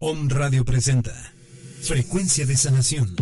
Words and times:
Om 0.00 0.28
Radio 0.28 0.64
presenta 0.64 1.10
Frecuencia 1.82 2.46
de 2.46 2.56
Sanación. 2.56 3.16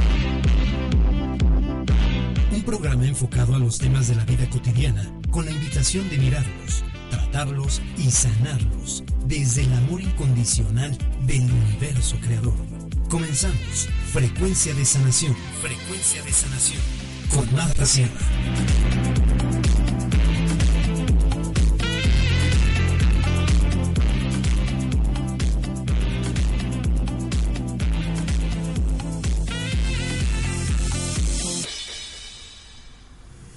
Un 2.53 2.63
programa 2.65 3.07
enfocado 3.07 3.55
a 3.55 3.59
los 3.59 3.79
temas 3.79 4.09
de 4.09 4.15
la 4.15 4.27
vida 4.27 4.47
cotidiana 4.51 5.11
con 5.31 5.47
la 5.47 5.53
invitación 5.53 6.07
de 6.11 6.19
mirarlos, 6.19 6.85
tratarlos 7.09 7.81
y 7.97 8.11
sanarlos 8.11 9.05
desde 9.25 9.63
el 9.63 9.73
amor 9.73 10.03
incondicional 10.03 10.99
del 11.27 11.51
universo 11.51 12.19
creador. 12.21 12.59
Comenzamos 13.09 13.89
Frecuencia 14.13 14.75
de 14.75 14.85
Sanación. 14.85 15.35
Frecuencia 15.63 16.23
de 16.25 16.33
Sanación. 16.33 16.83
Con 17.31 17.51
Marta 17.55 17.87
Sierra. 17.87 18.21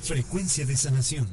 Frecuencia 0.09 0.65
de 0.65 0.75
sanación. 0.75 1.27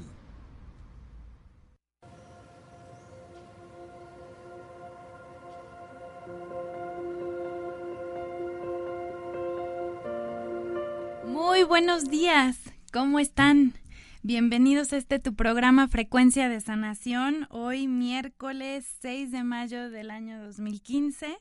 Muy 11.25 11.63
buenos 11.63 12.11
días, 12.11 12.59
¿cómo 12.93 13.19
están? 13.19 13.73
Bienvenidos 14.23 14.93
a 14.93 14.99
este 14.99 15.21
tu 15.21 15.35
programa 15.35 15.89
Frecuencia 15.89 16.51
de 16.51 16.61
Sanación, 16.61 17.47
hoy 17.49 17.89
miércoles 17.89 18.85
6 19.01 19.33
de 19.33 19.43
mayo 19.43 19.89
del 19.89 20.11
año 20.11 20.39
2015. 20.45 21.39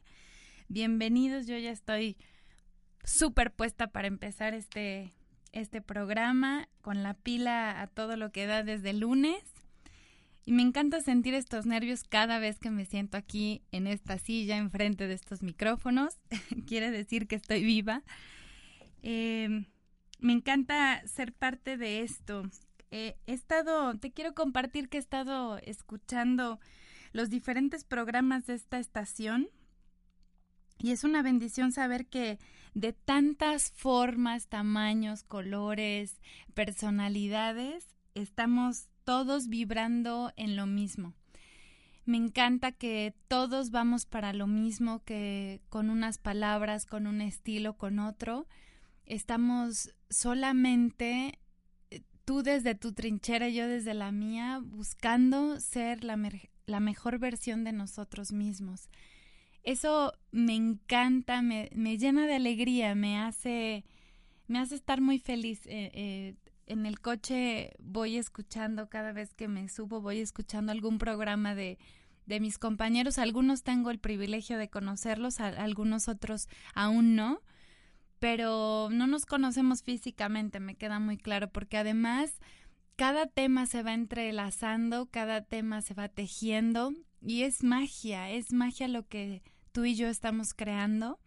Bienvenidos, 0.69 1.47
yo 1.47 1.57
ya 1.57 1.71
estoy 1.71 2.15
súper 3.03 3.51
puesta 3.51 3.87
para 3.87 4.07
empezar 4.07 4.53
este 4.53 5.11
este 5.55 5.81
programa 5.81 6.69
con 6.81 7.01
la 7.01 7.15
pila 7.15 7.81
a 7.81 7.87
todo 7.87 8.17
lo 8.17 8.31
que 8.31 8.45
da 8.45 8.61
desde 8.61 8.93
lunes. 8.93 9.41
Y 10.45 10.51
me 10.51 10.61
encanta 10.61 11.01
sentir 11.01 11.33
estos 11.33 11.65
nervios 11.65 12.03
cada 12.03 12.37
vez 12.37 12.59
que 12.59 12.69
me 12.69 12.85
siento 12.85 13.17
aquí 13.17 13.63
en 13.71 13.87
esta 13.87 14.19
silla, 14.19 14.57
enfrente 14.57 15.07
de 15.07 15.15
estos 15.15 15.41
micrófonos. 15.41 16.19
Quiere 16.67 16.91
decir 16.91 17.27
que 17.27 17.35
estoy 17.35 17.63
viva. 17.63 18.03
Em, 19.01 19.65
me 20.19 20.33
encanta 20.33 21.01
ser 21.07 21.33
parte 21.33 21.77
de 21.77 22.01
esto. 22.01 22.43
he 22.91 23.17
estado, 23.25 23.97
te 23.97 24.11
quiero 24.11 24.35
compartir 24.35 24.89
que 24.89 24.97
he 24.97 24.99
estado 24.99 25.57
escuchando 25.63 26.59
los 27.11 27.29
diferentes 27.29 27.83
programas 27.83 28.45
de 28.45 28.53
esta 28.53 28.77
estación 28.77 29.49
y 30.79 30.91
es 30.91 31.03
una 31.03 31.21
bendición 31.21 31.71
saber 31.71 32.05
que 32.05 32.37
de 32.75 32.91
tantas 32.93 33.71
formas, 33.71 34.47
tamaños, 34.47 35.23
colores, 35.23 36.21
personalidades, 36.53 37.95
estamos 38.13 38.89
todos 39.05 39.47
vibrando 39.47 40.33
en 40.35 40.57
lo 40.57 40.67
mismo. 40.67 41.13
Me 42.05 42.17
encanta 42.17 42.73
que 42.73 43.15
todos 43.29 43.71
vamos 43.71 44.05
para 44.05 44.33
lo 44.33 44.45
mismo, 44.45 45.01
que 45.05 45.61
con 45.69 45.89
unas 45.89 46.17
palabras, 46.17 46.85
con 46.85 47.07
un 47.07 47.21
estilo, 47.21 47.77
con 47.77 47.97
otro, 47.97 48.45
estamos 49.05 49.95
solamente 50.09 51.39
eh, 51.89 52.01
tú 52.25 52.43
desde 52.43 52.75
tu 52.75 52.91
trinchera, 52.91 53.47
y 53.47 53.55
yo 53.55 53.67
desde 53.69 53.93
la 53.93 54.11
mía, 54.11 54.59
buscando 54.61 55.61
ser 55.61 56.03
la, 56.03 56.19
la 56.65 56.79
mejor 56.81 57.19
versión 57.19 57.63
de 57.63 57.71
nosotros 57.71 58.33
mismos. 58.33 58.89
Eso 59.65 60.13
me 60.31 60.53
encanta, 60.55 61.41
me, 61.41 61.69
me 61.73 61.97
llena 61.97 62.27
de 62.27 62.35
alegría, 62.35 62.93
me 62.93 63.17
hace, 63.17 63.83
me 64.47 64.59
hace 64.59 64.75
estar 64.75 65.01
muy 65.01 65.17
feliz. 65.17 65.65
Eh, 65.65 65.91
eh, 65.93 66.35
en 66.67 66.85
el 66.85 66.99
coche 66.99 67.73
voy 67.79 68.17
escuchando, 68.17 68.89
cada 68.89 69.11
vez 69.11 69.33
que 69.33 69.47
me 69.47 69.67
subo, 69.67 70.01
voy 70.01 70.19
escuchando 70.19 70.71
algún 70.71 70.99
programa 70.99 71.55
de, 71.55 71.79
de 72.27 72.39
mis 72.39 72.59
compañeros. 72.59 73.17
Algunos 73.17 73.63
tengo 73.63 73.89
el 73.89 73.97
privilegio 73.97 74.59
de 74.59 74.69
conocerlos, 74.69 75.39
algunos 75.39 76.07
otros 76.07 76.47
aún 76.75 77.15
no, 77.15 77.41
pero 78.19 78.89
no 78.91 79.07
nos 79.07 79.25
conocemos 79.25 79.81
físicamente, 79.81 80.59
me 80.59 80.75
queda 80.75 80.99
muy 80.99 81.17
claro, 81.17 81.49
porque 81.49 81.77
además 81.77 82.39
cada 82.95 83.25
tema 83.25 83.65
se 83.65 83.81
va 83.81 83.93
entrelazando, 83.93 85.07
cada 85.07 85.41
tema 85.41 85.81
se 85.81 85.95
va 85.95 86.07
tejiendo 86.07 86.93
y 87.19 87.43
es 87.43 87.63
magia, 87.63 88.29
es 88.29 88.53
magia 88.53 88.87
lo 88.87 89.07
que 89.07 89.41
tú 89.75 89.83
y 89.83 89.93
yo 89.93 90.07
estamos 90.07 90.53
creando. 90.53 91.19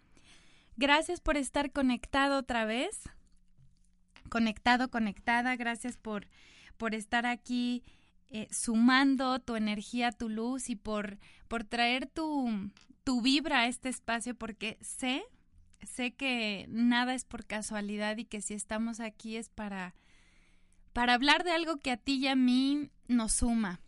Gracias 0.78 1.20
por 1.20 1.36
estar 1.36 1.70
conectado 1.70 2.38
otra 2.38 2.64
vez. 2.64 3.02
Conectado, 4.30 4.90
conectada. 4.90 5.54
Gracias 5.54 5.98
por, 5.98 6.26
por 6.78 6.94
estar 6.94 7.26
aquí 7.26 7.84
eh, 8.30 8.48
sumando 8.50 9.38
tu 9.38 9.54
energía, 9.54 10.12
tu 10.12 10.30
luz 10.30 10.70
y 10.70 10.76
por, 10.76 11.18
por 11.46 11.64
traer 11.64 12.06
tu, 12.06 12.70
tu 13.04 13.20
vibra 13.20 13.60
a 13.60 13.66
este 13.66 13.90
espacio 13.90 14.34
porque 14.34 14.78
sé, 14.80 15.22
sé 15.82 16.12
que 16.12 16.64
nada 16.70 17.12
es 17.12 17.26
por 17.26 17.44
casualidad 17.44 18.16
y 18.16 18.24
que 18.24 18.40
si 18.40 18.54
estamos 18.54 18.98
aquí 19.00 19.36
es 19.36 19.50
para, 19.50 19.94
para 20.94 21.12
hablar 21.12 21.44
de 21.44 21.52
algo 21.52 21.76
que 21.80 21.90
a 21.90 21.98
ti 21.98 22.14
y 22.14 22.28
a 22.28 22.34
mí 22.34 22.88
nos 23.08 23.34
suma. 23.34 23.82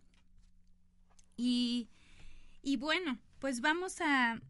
Y, 1.38 1.88
y 2.62 2.76
bueno, 2.76 3.18
pues 3.40 3.60
vamos 3.60 4.00
a, 4.00 4.40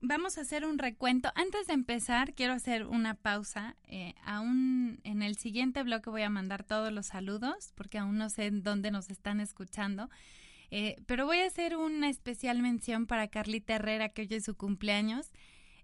vamos 0.00 0.36
a 0.36 0.42
hacer 0.42 0.66
un 0.66 0.78
recuento. 0.78 1.30
Antes 1.34 1.68
de 1.68 1.72
empezar, 1.72 2.34
quiero 2.34 2.52
hacer 2.52 2.86
una 2.86 3.14
pausa. 3.14 3.76
Eh, 3.84 4.14
aún 4.24 5.00
en 5.04 5.22
el 5.22 5.36
siguiente 5.36 5.82
bloque 5.82 6.10
voy 6.10 6.22
a 6.22 6.30
mandar 6.30 6.64
todos 6.64 6.92
los 6.92 7.06
saludos, 7.06 7.72
porque 7.76 7.98
aún 7.98 8.18
no 8.18 8.28
sé 8.28 8.50
dónde 8.50 8.90
nos 8.90 9.08
están 9.08 9.40
escuchando. 9.40 10.10
Eh, 10.70 10.96
pero 11.06 11.26
voy 11.26 11.38
a 11.38 11.46
hacer 11.46 11.76
una 11.76 12.08
especial 12.08 12.60
mención 12.60 13.06
para 13.06 13.28
Carlita 13.28 13.76
Herrera, 13.76 14.10
que 14.10 14.22
hoy 14.22 14.28
es 14.30 14.44
su 14.44 14.56
cumpleaños. 14.56 15.30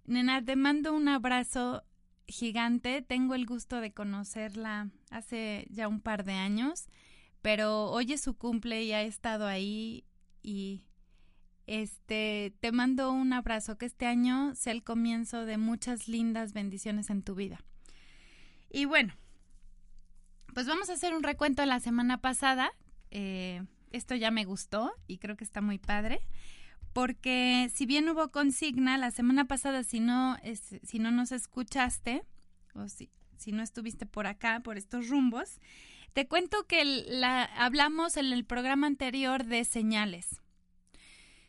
Nena, 0.04 0.44
te 0.44 0.56
mando 0.56 0.92
un 0.92 1.08
abrazo 1.08 1.84
gigante. 2.26 3.00
Tengo 3.02 3.34
el 3.34 3.46
gusto 3.46 3.80
de 3.80 3.92
conocerla 3.92 4.90
hace 5.10 5.66
ya 5.70 5.86
un 5.86 6.00
par 6.00 6.24
de 6.24 6.34
años, 6.34 6.88
pero 7.42 7.90
hoy 7.90 8.12
es 8.12 8.22
su 8.22 8.36
cumple 8.36 8.82
y 8.82 8.92
ha 8.92 9.02
estado 9.02 9.46
ahí 9.46 10.04
y 10.42 10.82
este, 11.66 12.54
te 12.60 12.70
mando 12.72 13.10
un 13.10 13.32
abrazo, 13.32 13.76
que 13.76 13.86
este 13.86 14.06
año 14.06 14.54
sea 14.54 14.72
el 14.72 14.84
comienzo 14.84 15.44
de 15.44 15.58
muchas 15.58 16.08
lindas 16.08 16.52
bendiciones 16.52 17.10
en 17.10 17.22
tu 17.22 17.34
vida. 17.34 17.60
Y 18.70 18.84
bueno, 18.84 19.14
pues 20.54 20.66
vamos 20.66 20.88
a 20.90 20.94
hacer 20.94 21.14
un 21.14 21.22
recuento 21.22 21.62
de 21.62 21.66
la 21.66 21.80
semana 21.80 22.20
pasada. 22.20 22.70
Eh, 23.10 23.62
esto 23.90 24.14
ya 24.14 24.30
me 24.30 24.44
gustó 24.44 24.92
y 25.06 25.18
creo 25.18 25.36
que 25.36 25.44
está 25.44 25.60
muy 25.60 25.78
padre. 25.78 26.20
Porque 26.92 27.70
si 27.74 27.84
bien 27.84 28.08
hubo 28.08 28.30
consigna, 28.30 28.96
la 28.96 29.10
semana 29.10 29.46
pasada, 29.46 29.82
si 29.82 30.00
no, 30.00 30.36
es, 30.42 30.76
si 30.82 30.98
no 30.98 31.10
nos 31.10 31.30
escuchaste, 31.30 32.22
o 32.74 32.88
si, 32.88 33.10
si 33.36 33.52
no 33.52 33.62
estuviste 33.62 34.06
por 34.06 34.26
acá, 34.26 34.60
por 34.60 34.78
estos 34.78 35.08
rumbos, 35.08 35.60
te 36.14 36.26
cuento 36.26 36.66
que 36.66 36.84
la, 36.84 37.44
hablamos 37.44 38.16
en 38.16 38.32
el 38.32 38.46
programa 38.46 38.86
anterior 38.86 39.44
de 39.44 39.64
señales 39.64 40.40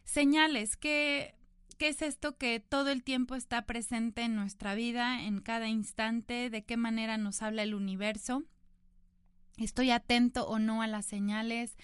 señales, 0.08 0.78
¿qué, 0.78 1.36
¿qué 1.78 1.90
es 1.90 2.02
esto 2.02 2.38
que 2.38 2.60
todo 2.60 2.90
el 2.90 3.04
tiempo 3.04 3.36
está 3.36 3.66
presente 3.66 4.24
en 4.24 4.36
nuestra 4.36 4.74
vida, 4.74 5.24
en 5.24 5.42
cada 5.42 5.68
instante? 5.68 6.50
¿De 6.50 6.64
qué 6.64 6.78
manera 6.78 7.18
nos 7.18 7.42
habla 7.42 7.64
el 7.64 7.76
universo? 7.76 8.44
¿Estoy 9.58 9.92
atento 9.92 10.48
o 10.48 10.60
no 10.60 10.82
a 10.82 10.88
las 10.88 11.06
señales? 11.06 11.78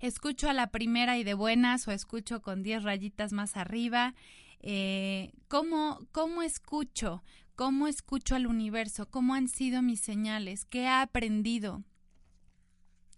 ¿Escucho 0.00 0.50
a 0.50 0.52
la 0.52 0.70
primera 0.70 1.16
y 1.16 1.24
de 1.24 1.34
buenas 1.34 1.86
o 1.86 1.92
escucho 1.92 2.42
con 2.42 2.62
diez 2.62 2.82
rayitas 2.82 3.32
más 3.32 3.56
arriba? 3.56 4.14
Eh, 4.60 5.32
¿cómo, 5.48 6.06
¿Cómo 6.12 6.42
escucho? 6.42 7.22
¿Cómo 7.54 7.86
escucho 7.86 8.34
al 8.34 8.46
universo? 8.46 9.10
¿Cómo 9.10 9.34
han 9.34 9.48
sido 9.48 9.80
mis 9.80 10.00
señales? 10.00 10.64
¿Qué 10.64 10.82
he 10.82 10.88
aprendido? 10.88 11.84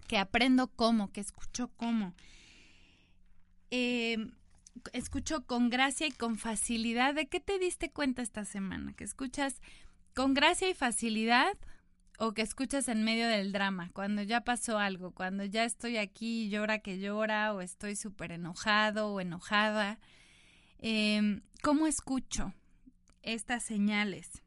¿Que 0.08 0.19
aprendo 0.19 0.69
cómo? 0.69 1.12
¿Que 1.12 1.20
escucho 1.20 1.69
cómo? 1.76 2.14
Eh, 3.70 4.19
escucho 4.92 5.46
con 5.46 5.70
gracia 5.70 6.06
y 6.06 6.10
con 6.12 6.36
facilidad. 6.36 7.14
¿De 7.14 7.26
qué 7.26 7.40
te 7.40 7.58
diste 7.58 7.90
cuenta 7.90 8.22
esta 8.22 8.44
semana? 8.44 8.92
¿Que 8.94 9.04
escuchas 9.04 9.60
con 10.14 10.34
gracia 10.34 10.69
y 10.69 10.74
facilidad 10.74 11.56
o 12.19 12.32
que 12.32 12.42
escuchas 12.42 12.88
en 12.88 13.04
medio 13.04 13.28
del 13.28 13.52
drama? 13.52 13.90
Cuando 13.92 14.22
ya 14.22 14.42
pasó 14.42 14.78
algo, 14.78 15.12
cuando 15.12 15.44
ya 15.44 15.64
estoy 15.64 15.96
aquí 15.96 16.48
llora 16.48 16.80
que 16.80 16.98
llora 16.98 17.54
o 17.54 17.60
estoy 17.60 17.96
súper 17.96 18.32
enojado 18.32 19.12
o 19.12 19.20
enojada. 19.20 19.98
Em, 20.78 21.42
¿Cómo 21.62 21.86
escucho 21.86 22.52
estas 23.22 23.62
señales? 23.62 24.42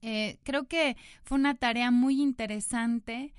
Eh, 0.00 0.38
creo 0.44 0.68
que 0.68 0.96
fue 1.24 1.38
una 1.38 1.56
tarea 1.56 1.90
muy 1.90 2.22
interesante 2.22 3.34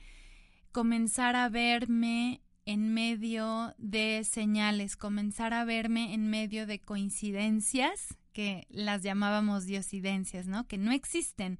comenzar 0.72 1.36
a 1.38 1.48
verme 1.48 2.42
en 2.70 2.94
medio 2.94 3.74
de 3.80 4.24
señales, 4.24 4.96
comenzar 4.96 5.56
a 5.56 5.66
verme 5.66 6.14
en 6.14 6.30
medio 6.30 6.68
de 6.68 6.78
coincidencias 6.78 8.16
que 8.32 8.68
las 8.70 9.02
llamábamos 9.02 9.66
diosidencias, 9.66 10.46
¿no? 10.46 10.68
Que 10.68 10.78
no 10.78 10.92
existen, 10.92 11.60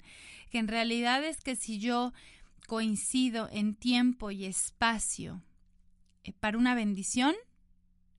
que 0.50 0.58
en 0.58 0.68
realidad 0.68 1.24
es 1.24 1.40
que 1.40 1.56
si 1.56 1.80
yo 1.80 2.12
coincido 2.68 3.48
en 3.50 3.74
tiempo 3.74 4.30
y 4.30 4.44
espacio 4.44 5.42
eh, 6.22 6.32
para 6.38 6.56
una 6.56 6.76
bendición, 6.76 7.34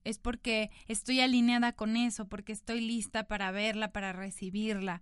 es 0.04 0.18
porque 0.18 0.70
estoy 0.86 1.20
alineada 1.20 1.72
con 1.72 1.96
eso, 1.96 2.28
porque 2.28 2.52
estoy 2.52 2.82
lista 2.82 3.26
para 3.26 3.52
verla, 3.52 3.90
para 3.92 4.12
recibirla. 4.12 5.00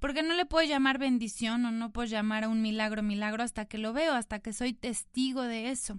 Porque 0.00 0.22
no 0.22 0.34
le 0.34 0.44
puedo 0.44 0.68
llamar 0.68 0.98
bendición 0.98 1.64
o 1.64 1.70
no 1.70 1.94
puedo 1.94 2.08
llamar 2.10 2.44
a 2.44 2.50
un 2.50 2.60
milagro 2.60 3.02
milagro 3.02 3.42
hasta 3.42 3.64
que 3.64 3.78
lo 3.78 3.94
veo, 3.94 4.12
hasta 4.12 4.40
que 4.40 4.52
soy 4.52 4.74
testigo 4.74 5.40
de 5.40 5.70
eso. 5.70 5.98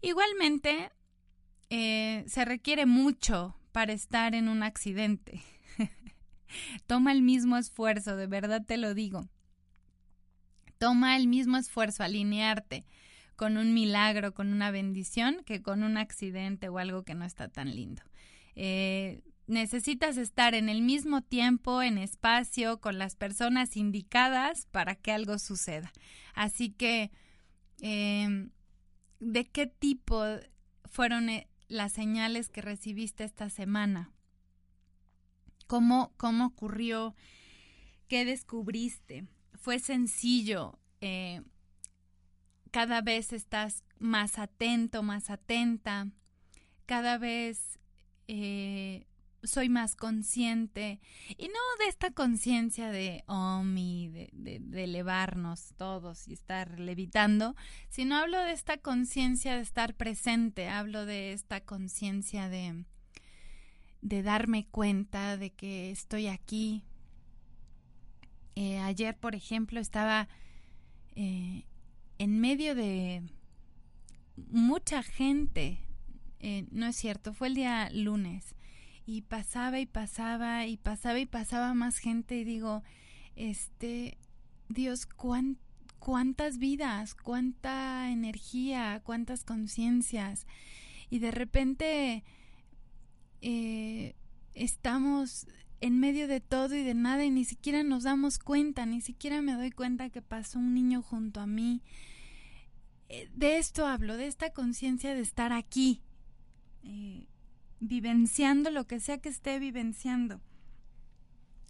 Igualmente, 0.00 0.90
eh, 1.70 2.24
se 2.26 2.44
requiere 2.44 2.86
mucho 2.86 3.56
para 3.72 3.92
estar 3.92 4.34
en 4.34 4.48
un 4.48 4.62
accidente. 4.62 5.42
Toma 6.86 7.12
el 7.12 7.22
mismo 7.22 7.56
esfuerzo, 7.56 8.16
de 8.16 8.26
verdad 8.26 8.64
te 8.64 8.76
lo 8.76 8.94
digo. 8.94 9.28
Toma 10.78 11.16
el 11.16 11.26
mismo 11.26 11.56
esfuerzo 11.56 12.04
alinearte 12.04 12.86
con 13.36 13.56
un 13.56 13.72
milagro, 13.72 14.34
con 14.34 14.52
una 14.52 14.70
bendición, 14.70 15.42
que 15.44 15.62
con 15.62 15.82
un 15.82 15.96
accidente 15.96 16.68
o 16.68 16.78
algo 16.78 17.04
que 17.04 17.14
no 17.14 17.24
está 17.24 17.48
tan 17.48 17.74
lindo. 17.74 18.02
Eh, 18.56 19.22
necesitas 19.46 20.16
estar 20.16 20.54
en 20.54 20.68
el 20.68 20.82
mismo 20.82 21.22
tiempo, 21.22 21.82
en 21.82 21.98
espacio, 21.98 22.80
con 22.80 22.98
las 22.98 23.14
personas 23.14 23.76
indicadas 23.76 24.66
para 24.66 24.96
que 24.96 25.12
algo 25.12 25.38
suceda. 25.38 25.92
Así 26.34 26.70
que, 26.70 27.12
em, 27.80 28.50
¿de 29.20 29.46
qué 29.46 29.66
tipo 29.66 30.22
fueron 30.84 31.28
eh, 31.28 31.48
las 31.68 31.92
señales 31.92 32.48
que 32.48 32.62
recibiste 32.62 33.24
esta 33.24 33.50
semana? 33.50 34.12
¿Cómo, 35.66 36.12
cómo 36.16 36.46
ocurrió? 36.46 37.14
¿Qué 38.08 38.24
descubriste? 38.24 39.26
¿Fue 39.54 39.78
sencillo? 39.78 40.78
Eh, 41.00 41.42
cada 42.70 43.00
vez 43.00 43.32
estás 43.32 43.84
más 43.98 44.38
atento, 44.38 45.02
más 45.02 45.30
atenta, 45.30 46.08
cada 46.86 47.18
vez 47.18 47.78
eh, 48.28 49.07
soy 49.42 49.68
más 49.68 49.94
consciente 49.94 51.00
y 51.36 51.46
no 51.48 51.60
de 51.78 51.88
esta 51.88 52.10
conciencia 52.10 52.90
de 52.90 53.22
OMI, 53.26 54.08
de, 54.08 54.58
de, 54.60 54.84
elevarnos 54.84 55.74
todos 55.76 56.26
y 56.28 56.32
estar 56.32 56.80
levitando, 56.80 57.54
sino 57.88 58.16
hablo 58.16 58.40
de 58.40 58.52
esta 58.52 58.78
conciencia 58.78 59.54
de 59.54 59.62
estar 59.62 59.94
presente, 59.94 60.68
hablo 60.68 61.06
de 61.06 61.32
esta 61.32 61.60
conciencia 61.60 62.48
de, 62.48 62.84
de 64.02 64.22
darme 64.22 64.66
cuenta 64.66 65.36
de 65.36 65.50
que 65.50 65.90
estoy 65.90 66.28
aquí. 66.28 66.84
Eh, 68.54 68.78
ayer, 68.80 69.16
por 69.16 69.34
ejemplo, 69.34 69.78
estaba 69.80 70.28
eh, 71.14 71.64
en 72.18 72.40
medio 72.40 72.74
de 72.74 73.22
mucha 74.50 75.02
gente, 75.02 75.78
eh, 76.40 76.66
no 76.70 76.86
es 76.86 76.96
cierto, 76.96 77.32
fue 77.32 77.48
el 77.48 77.54
día 77.54 77.88
lunes, 77.92 78.54
y 79.08 79.22
pasaba 79.22 79.80
y 79.80 79.86
pasaba 79.86 80.66
y 80.66 80.76
pasaba 80.76 81.18
y 81.18 81.24
pasaba 81.24 81.72
más 81.72 81.96
gente 81.96 82.36
y 82.36 82.44
digo, 82.44 82.82
este, 83.36 84.18
Dios, 84.68 85.06
cuántas 85.98 86.58
vidas, 86.58 87.14
cuánta 87.14 88.10
energía, 88.10 89.00
cuántas 89.02 89.44
conciencias. 89.44 90.46
Y 91.08 91.20
de 91.20 91.30
repente 91.30 92.22
eh, 93.40 94.14
estamos 94.52 95.46
en 95.80 96.00
medio 96.00 96.28
de 96.28 96.42
todo 96.42 96.74
y 96.74 96.82
de 96.82 96.92
nada 96.92 97.24
y 97.24 97.30
ni 97.30 97.46
siquiera 97.46 97.82
nos 97.84 98.02
damos 98.02 98.38
cuenta, 98.38 98.84
ni 98.84 99.00
siquiera 99.00 99.40
me 99.40 99.54
doy 99.54 99.70
cuenta 99.70 100.10
que 100.10 100.20
pasó 100.20 100.58
un 100.58 100.74
niño 100.74 101.00
junto 101.00 101.40
a 101.40 101.46
mí. 101.46 101.80
Eh, 103.08 103.30
de 103.34 103.56
esto 103.56 103.86
hablo, 103.86 104.18
de 104.18 104.26
esta 104.26 104.50
conciencia 104.50 105.14
de 105.14 105.22
estar 105.22 105.54
aquí, 105.54 106.02
eh, 106.82 107.27
vivenciando 107.80 108.70
lo 108.70 108.86
que 108.86 109.00
sea 109.00 109.18
que 109.18 109.28
esté 109.28 109.58
vivenciando. 109.58 110.40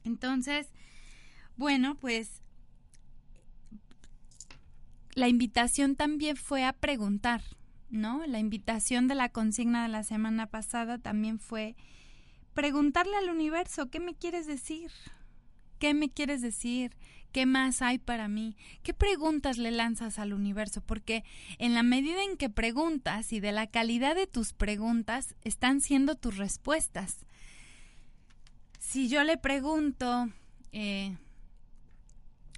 Entonces, 0.04 0.68
bueno, 1.56 1.96
pues 1.96 2.42
la 5.14 5.28
invitación 5.28 5.96
también 5.96 6.36
fue 6.36 6.64
a 6.64 6.72
preguntar, 6.72 7.42
¿no? 7.90 8.24
La 8.26 8.38
invitación 8.38 9.08
de 9.08 9.16
la 9.16 9.28
consigna 9.28 9.82
de 9.82 9.88
la 9.88 10.04
semana 10.04 10.46
pasada 10.46 10.98
también 10.98 11.40
fue 11.40 11.76
preguntarle 12.54 13.16
al 13.16 13.30
universo, 13.30 13.90
¿qué 13.90 14.00
me 14.00 14.14
quieres 14.14 14.46
decir? 14.46 14.90
¿Qué 15.78 15.94
me 15.94 16.08
quieres 16.10 16.42
decir? 16.42 16.96
¿Qué 17.32 17.44
más 17.44 17.82
hay 17.82 17.98
para 17.98 18.26
mí? 18.26 18.56
¿Qué 18.82 18.94
preguntas 18.94 19.58
le 19.58 19.70
lanzas 19.70 20.18
al 20.18 20.32
universo? 20.32 20.80
Porque 20.80 21.24
en 21.58 21.74
la 21.74 21.82
medida 21.82 22.22
en 22.24 22.36
que 22.36 22.48
preguntas 22.48 23.32
y 23.32 23.40
de 23.40 23.52
la 23.52 23.66
calidad 23.66 24.14
de 24.14 24.26
tus 24.26 24.54
preguntas 24.54 25.34
están 25.42 25.80
siendo 25.80 26.14
tus 26.14 26.38
respuestas. 26.38 27.26
Si 28.78 29.08
yo 29.08 29.24
le 29.24 29.36
pregunto, 29.36 30.30
eh, 30.72 31.16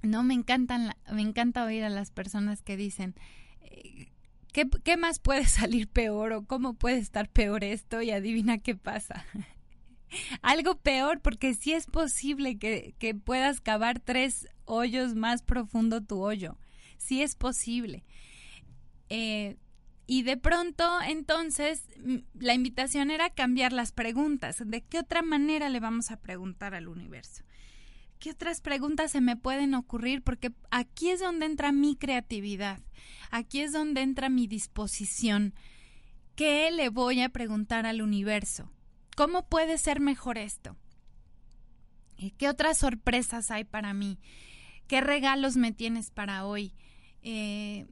no 0.02 0.22
me 0.22 0.34
encantan, 0.34 0.94
me 1.10 1.22
encanta 1.22 1.64
oír 1.64 1.82
a 1.82 1.90
las 1.90 2.12
personas 2.12 2.62
que 2.62 2.76
dicen, 2.76 3.16
eh, 3.62 4.12
¿qué, 4.52 4.68
¿qué 4.84 4.96
más 4.96 5.18
puede 5.18 5.44
salir 5.46 5.88
peor 5.88 6.32
o 6.32 6.44
cómo 6.44 6.74
puede 6.74 6.98
estar 6.98 7.28
peor 7.28 7.64
esto? 7.64 8.02
Y 8.02 8.12
adivina 8.12 8.58
qué 8.58 8.76
pasa. 8.76 9.24
algo 10.42 10.76
peor, 10.76 11.20
porque 11.20 11.54
sí 11.54 11.72
es 11.72 11.86
posible 11.86 12.58
que, 12.58 12.94
que 12.98 13.14
puedas 13.14 13.60
cavar 13.60 14.00
tres 14.00 14.48
hoyos 14.70 15.14
más 15.14 15.42
profundo 15.42 16.00
tu 16.00 16.20
hoyo. 16.20 16.56
Sí 16.96 17.22
es 17.22 17.34
posible. 17.34 18.04
Eh, 19.08 19.56
y 20.06 20.22
de 20.22 20.36
pronto, 20.36 20.84
entonces, 21.02 21.88
la 22.34 22.54
invitación 22.54 23.10
era 23.10 23.30
cambiar 23.30 23.72
las 23.72 23.92
preguntas. 23.92 24.62
¿De 24.64 24.82
qué 24.82 24.98
otra 24.98 25.22
manera 25.22 25.68
le 25.68 25.80
vamos 25.80 26.10
a 26.10 26.20
preguntar 26.20 26.74
al 26.74 26.88
universo? 26.88 27.44
¿Qué 28.18 28.30
otras 28.30 28.60
preguntas 28.60 29.12
se 29.12 29.20
me 29.20 29.36
pueden 29.36 29.74
ocurrir? 29.74 30.22
Porque 30.22 30.52
aquí 30.70 31.10
es 31.10 31.20
donde 31.20 31.46
entra 31.46 31.72
mi 31.72 31.96
creatividad, 31.96 32.80
aquí 33.30 33.60
es 33.60 33.72
donde 33.72 34.02
entra 34.02 34.28
mi 34.28 34.46
disposición. 34.46 35.54
¿Qué 36.34 36.70
le 36.70 36.88
voy 36.90 37.22
a 37.22 37.30
preguntar 37.30 37.86
al 37.86 38.02
universo? 38.02 38.70
¿Cómo 39.16 39.48
puede 39.48 39.78
ser 39.78 40.00
mejor 40.00 40.38
esto? 40.38 40.76
¿Qué 42.36 42.48
otras 42.48 42.78
sorpresas 42.78 43.50
hay 43.50 43.64
para 43.64 43.94
mí? 43.94 44.18
¿Qué 44.90 45.00
regalos 45.00 45.56
me 45.56 45.70
tienes 45.70 46.10
para 46.10 46.44
hoy? 46.44 46.72
Eh, 47.22 47.86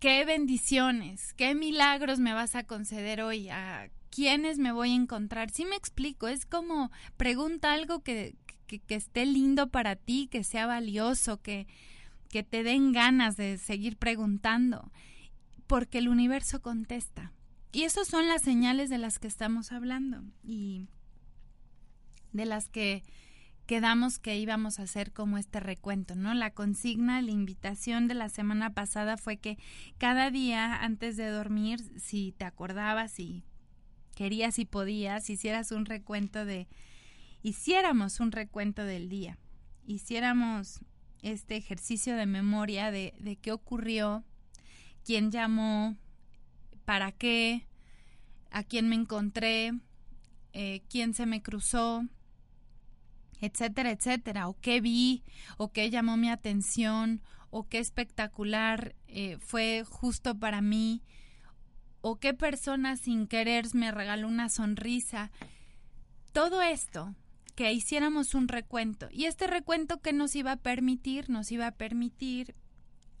¿Qué 0.00 0.24
bendiciones? 0.24 1.32
¿Qué 1.34 1.54
milagros 1.54 2.18
me 2.18 2.34
vas 2.34 2.56
a 2.56 2.64
conceder 2.64 3.22
hoy? 3.22 3.48
¿A 3.50 3.88
quiénes 4.10 4.58
me 4.58 4.72
voy 4.72 4.90
a 4.90 4.96
encontrar? 4.96 5.50
Sí 5.50 5.64
me 5.64 5.76
explico, 5.76 6.26
es 6.26 6.46
como 6.46 6.90
pregunta 7.16 7.72
algo 7.72 8.00
que, 8.00 8.34
que, 8.66 8.82
esté 8.88 9.26
lindo 9.26 9.68
para 9.68 9.94
ti, 9.94 10.26
que 10.28 10.42
sea 10.42 10.66
valioso, 10.66 11.40
que, 11.40 11.68
que 12.28 12.42
te 12.42 12.64
den 12.64 12.90
ganas 12.90 13.36
de 13.36 13.56
seguir 13.56 13.96
preguntando, 13.96 14.90
porque 15.68 15.98
el 15.98 16.08
universo 16.08 16.60
contesta. 16.62 17.32
Y 17.70 17.84
esas 17.84 18.08
son 18.08 18.26
las 18.26 18.42
señales 18.42 18.90
de 18.90 18.98
las 18.98 19.20
que 19.20 19.28
estamos 19.28 19.70
hablando 19.70 20.24
y 20.42 20.88
de 22.32 22.44
las 22.44 22.68
que 22.68 23.04
quedamos 23.70 24.18
que 24.18 24.36
íbamos 24.36 24.80
a 24.80 24.82
hacer 24.82 25.12
como 25.12 25.38
este 25.38 25.60
recuento, 25.60 26.16
¿no? 26.16 26.34
La 26.34 26.50
consigna, 26.50 27.22
la 27.22 27.30
invitación 27.30 28.08
de 28.08 28.14
la 28.14 28.28
semana 28.28 28.74
pasada 28.74 29.16
fue 29.16 29.36
que 29.36 29.58
cada 29.96 30.32
día 30.32 30.82
antes 30.82 31.16
de 31.16 31.28
dormir, 31.28 31.78
si 31.96 32.32
te 32.32 32.44
acordabas 32.44 33.20
y 33.20 33.44
querías 34.16 34.58
y 34.58 34.64
podías, 34.64 35.30
hicieras 35.30 35.70
un 35.70 35.86
recuento 35.86 36.44
de, 36.44 36.66
hiciéramos 37.44 38.18
un 38.18 38.32
recuento 38.32 38.82
del 38.82 39.08
día, 39.08 39.38
hiciéramos 39.86 40.80
este 41.22 41.54
ejercicio 41.54 42.16
de 42.16 42.26
memoria 42.26 42.90
de, 42.90 43.14
de 43.20 43.36
qué 43.36 43.52
ocurrió, 43.52 44.24
quién 45.04 45.30
llamó, 45.30 45.96
para 46.84 47.12
qué, 47.12 47.68
a 48.50 48.64
quién 48.64 48.88
me 48.88 48.96
encontré, 48.96 49.74
eh, 50.54 50.82
quién 50.90 51.14
se 51.14 51.24
me 51.24 51.40
cruzó, 51.40 52.04
etcétera, 53.40 53.90
etcétera, 53.90 54.48
o 54.48 54.56
qué 54.60 54.80
vi, 54.80 55.24
o 55.56 55.72
qué 55.72 55.90
llamó 55.90 56.16
mi 56.16 56.30
atención, 56.30 57.22
o 57.50 57.68
qué 57.68 57.78
espectacular 57.78 58.94
eh, 59.08 59.38
fue 59.40 59.84
justo 59.88 60.38
para 60.38 60.60
mí, 60.60 61.02
o 62.00 62.18
qué 62.18 62.34
persona 62.34 62.96
sin 62.96 63.26
querer 63.26 63.66
me 63.74 63.90
regaló 63.90 64.28
una 64.28 64.48
sonrisa. 64.48 65.30
Todo 66.32 66.62
esto, 66.62 67.14
que 67.56 67.72
hiciéramos 67.72 68.34
un 68.34 68.48
recuento. 68.48 69.08
Y 69.10 69.26
este 69.26 69.46
recuento 69.46 70.00
que 70.00 70.12
nos 70.12 70.34
iba 70.36 70.52
a 70.52 70.56
permitir, 70.56 71.28
nos 71.28 71.52
iba 71.52 71.66
a 71.66 71.72
permitir 71.72 72.54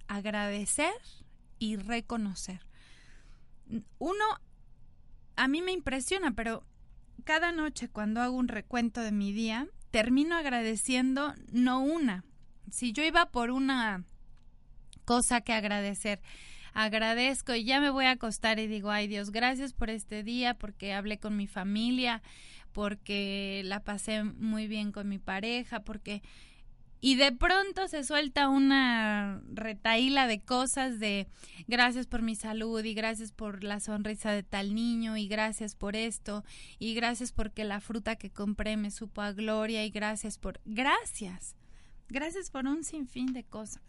agradecer 0.06 0.94
y 1.58 1.76
reconocer 1.76 2.70
uno, 3.98 4.24
a 5.36 5.48
mí 5.48 5.62
me 5.62 5.72
impresiona, 5.72 6.32
pero 6.32 6.64
cada 7.24 7.52
noche 7.52 7.88
cuando 7.88 8.20
hago 8.20 8.36
un 8.36 8.48
recuento 8.48 9.00
de 9.00 9.12
mi 9.12 9.32
día, 9.32 9.68
termino 9.90 10.36
agradeciendo 10.36 11.34
no 11.52 11.80
una. 11.80 12.24
Si 12.70 12.92
yo 12.92 13.02
iba 13.02 13.26
por 13.26 13.50
una 13.50 14.04
cosa 15.04 15.40
que 15.40 15.52
agradecer, 15.52 16.20
agradezco 16.72 17.54
y 17.54 17.64
ya 17.64 17.80
me 17.80 17.90
voy 17.90 18.04
a 18.04 18.12
acostar 18.12 18.58
y 18.58 18.66
digo, 18.66 18.90
ay 18.90 19.08
Dios, 19.08 19.30
gracias 19.30 19.72
por 19.72 19.90
este 19.90 20.22
día, 20.22 20.54
porque 20.54 20.92
hablé 20.92 21.18
con 21.18 21.36
mi 21.36 21.46
familia, 21.46 22.22
porque 22.72 23.62
la 23.64 23.80
pasé 23.80 24.22
muy 24.22 24.68
bien 24.68 24.92
con 24.92 25.08
mi 25.08 25.18
pareja, 25.18 25.80
porque 25.80 26.22
y 27.00 27.16
de 27.16 27.32
pronto 27.32 27.88
se 27.88 28.04
suelta 28.04 28.48
una 28.48 29.42
retaíla 29.52 30.26
de 30.26 30.40
cosas 30.40 30.98
de 30.98 31.28
gracias 31.66 32.06
por 32.06 32.22
mi 32.22 32.34
salud 32.34 32.84
y 32.84 32.94
gracias 32.94 33.32
por 33.32 33.64
la 33.64 33.80
sonrisa 33.80 34.32
de 34.32 34.42
tal 34.42 34.74
niño 34.74 35.16
y 35.16 35.26
gracias 35.26 35.74
por 35.74 35.96
esto 35.96 36.44
y 36.78 36.94
gracias 36.94 37.32
porque 37.32 37.64
la 37.64 37.80
fruta 37.80 38.16
que 38.16 38.30
compré 38.30 38.76
me 38.76 38.90
supo 38.90 39.22
a 39.22 39.32
gloria 39.32 39.84
y 39.84 39.90
gracias 39.90 40.38
por 40.38 40.60
gracias. 40.64 41.56
Gracias 42.08 42.50
por 42.50 42.66
un 42.66 42.82
sinfín 42.82 43.32
de 43.32 43.44
cosas. 43.44 43.82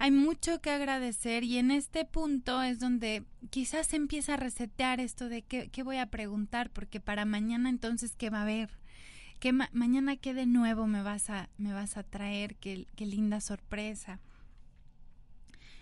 Hay 0.00 0.10
mucho 0.10 0.60
que 0.60 0.70
agradecer 0.70 1.42
y 1.44 1.58
en 1.58 1.70
este 1.70 2.04
punto 2.04 2.62
es 2.62 2.80
donde 2.80 3.24
quizás 3.50 3.94
empieza 3.94 4.34
a 4.34 4.36
resetear 4.36 5.00
esto 5.00 5.28
de 5.28 5.42
qué, 5.42 5.70
qué 5.70 5.82
voy 5.82 5.96
a 5.96 6.06
preguntar 6.06 6.70
porque 6.70 7.00
para 7.00 7.24
mañana 7.24 7.68
entonces 7.68 8.14
qué 8.16 8.30
va 8.30 8.38
a 8.38 8.42
haber 8.42 8.78
que 9.38 9.52
mañana 9.52 10.16
qué 10.16 10.34
de 10.34 10.46
nuevo 10.46 10.86
me 10.86 11.02
vas 11.02 11.30
a, 11.30 11.48
me 11.58 11.72
vas 11.72 11.96
a 11.96 12.02
traer, 12.02 12.56
qué, 12.56 12.86
qué 12.96 13.06
linda 13.06 13.40
sorpresa. 13.40 14.20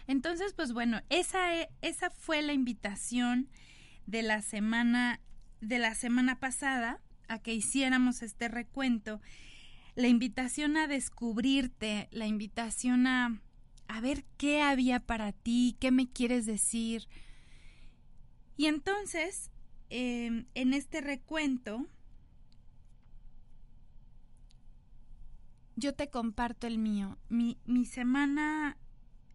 Entonces, 0.07 0.53
pues 0.55 0.73
bueno, 0.73 1.01
esa, 1.11 1.55
e, 1.57 1.69
esa 1.83 2.11
fue 2.11 2.43
la 2.43 2.53
invitación 2.53 3.49
de 4.07 4.23
la 4.23 4.43
semana, 4.43 5.21
de 5.61 5.79
la 5.79 5.95
semana 5.95 6.39
pasada 6.39 7.01
a 7.29 7.41
que 7.41 7.55
hiciéramos 7.55 8.23
este 8.23 8.49
recuento. 8.49 9.21
La 9.95 10.09
invitación 10.09 10.77
a 10.77 10.87
descubrirte, 10.87 12.09
la 12.13 12.27
invitación 12.27 13.07
a, 13.07 13.41
a 13.89 14.01
ver 14.01 14.25
qué 14.37 14.63
había 14.63 15.01
para 15.01 15.33
ti, 15.33 15.77
qué 15.81 15.91
me 15.91 16.09
quieres 16.09 16.47
decir. 16.47 17.09
Y 18.57 18.67
entonces, 18.67 19.51
em, 19.91 20.47
en 20.55 20.73
este 20.73 21.01
recuento, 21.01 21.87
yo 25.77 25.95
te 25.95 26.09
comparto 26.09 26.67
el 26.67 26.79
mío. 26.79 27.19
Mi, 27.29 27.59
mi 27.67 27.85
semana, 27.85 28.77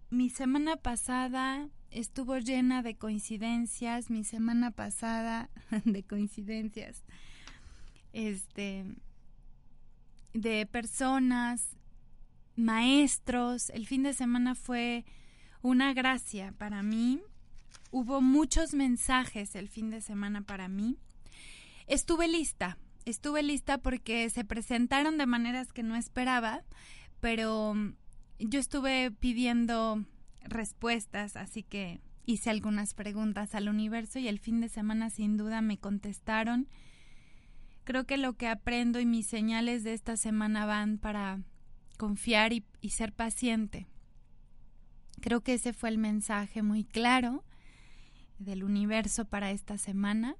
mi 0.09 0.29
semana 0.29 0.75
pasada 0.75 1.69
estuvo 1.91 2.37
llena 2.39 2.81
de 2.81 2.95
coincidencias, 2.95 4.09
mi 4.09 4.23
semana 4.23 4.71
pasada 4.71 5.49
de 5.85 6.03
coincidencias, 6.03 7.03
este, 8.11 8.85
de 10.33 10.65
personas, 10.65 11.77
maestros. 12.55 13.69
El 13.69 13.85
fin 13.85 14.03
de 14.03 14.13
semana 14.13 14.55
fue 14.55 15.05
una 15.61 15.93
gracia 15.93 16.53
para 16.57 16.81
mí. 16.81 17.21
Hubo 17.91 18.21
muchos 18.21 18.73
mensajes 18.73 19.55
el 19.55 19.69
fin 19.69 19.91
de 19.91 20.01
semana 20.01 20.41
para 20.41 20.67
mí. 20.67 20.97
Estuve 21.87 22.27
lista, 22.27 22.77
estuve 23.05 23.43
lista 23.43 23.77
porque 23.77 24.29
se 24.29 24.43
presentaron 24.43 25.17
de 25.17 25.25
maneras 25.25 25.73
que 25.73 25.83
no 25.83 25.95
esperaba, 25.95 26.63
pero 27.19 27.73
mm, 27.73 27.95
yo 28.39 28.59
estuve 28.59 29.11
pidiendo 29.11 30.03
respuestas, 30.43 31.35
así 31.35 31.63
que 31.63 32.01
hice 32.25 32.49
algunas 32.49 32.93
preguntas 32.93 33.55
al 33.55 33.69
universo 33.69 34.19
y 34.19 34.27
el 34.27 34.39
fin 34.39 34.61
de 34.61 34.69
semana 34.69 35.09
sin 35.09 35.37
duda 35.37 35.61
me 35.61 35.77
contestaron. 35.77 36.67
Creo 37.83 38.05
que 38.05 38.17
lo 38.17 38.33
que 38.33 38.47
aprendo 38.47 38.99
y 38.99 39.05
mis 39.05 39.27
señales 39.27 39.83
de 39.83 39.93
esta 39.93 40.17
semana 40.17 40.65
van 40.65 40.97
para 40.97 41.39
confiar 41.97 42.53
y, 42.53 42.65
y 42.79 42.89
ser 42.91 43.13
paciente. 43.13 43.87
Creo 45.19 45.41
que 45.41 45.55
ese 45.55 45.73
fue 45.73 45.89
el 45.89 45.97
mensaje 45.97 46.63
muy 46.63 46.83
claro 46.83 47.43
del 48.39 48.63
universo 48.63 49.25
para 49.25 49.51
esta 49.51 49.77
semana 49.77 50.35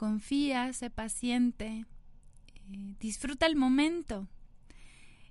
confía, 0.00 0.72
sé 0.72 0.88
paciente, 0.88 1.84
eh, 2.72 2.94
disfruta 3.00 3.44
el 3.44 3.54
momento. 3.54 4.28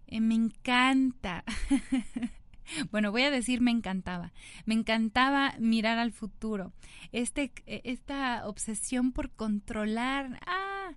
Eh, 0.06 0.22
me 0.22 0.36
encanta. 0.36 1.44
bueno, 2.92 3.12
voy 3.12 3.24
a 3.24 3.32
decir 3.32 3.62
me 3.62 3.72
encantaba. 3.72 4.32
Me 4.66 4.76
encantaba 4.76 5.56
mirar 5.58 5.98
al 5.98 6.12
futuro. 6.12 6.72
Este, 7.12 7.52
eh, 7.66 7.82
esta 7.84 8.48
obsesión 8.48 9.12
por 9.12 9.32
controlar. 9.32 10.40
Ah, 10.46 10.92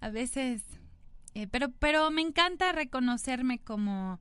a 0.00 0.08
veces. 0.10 0.64
pero, 1.52 1.70
pero 1.70 2.10
me 2.10 2.22
encanta 2.22 2.72
reconocerme 2.72 3.60
como 3.60 4.18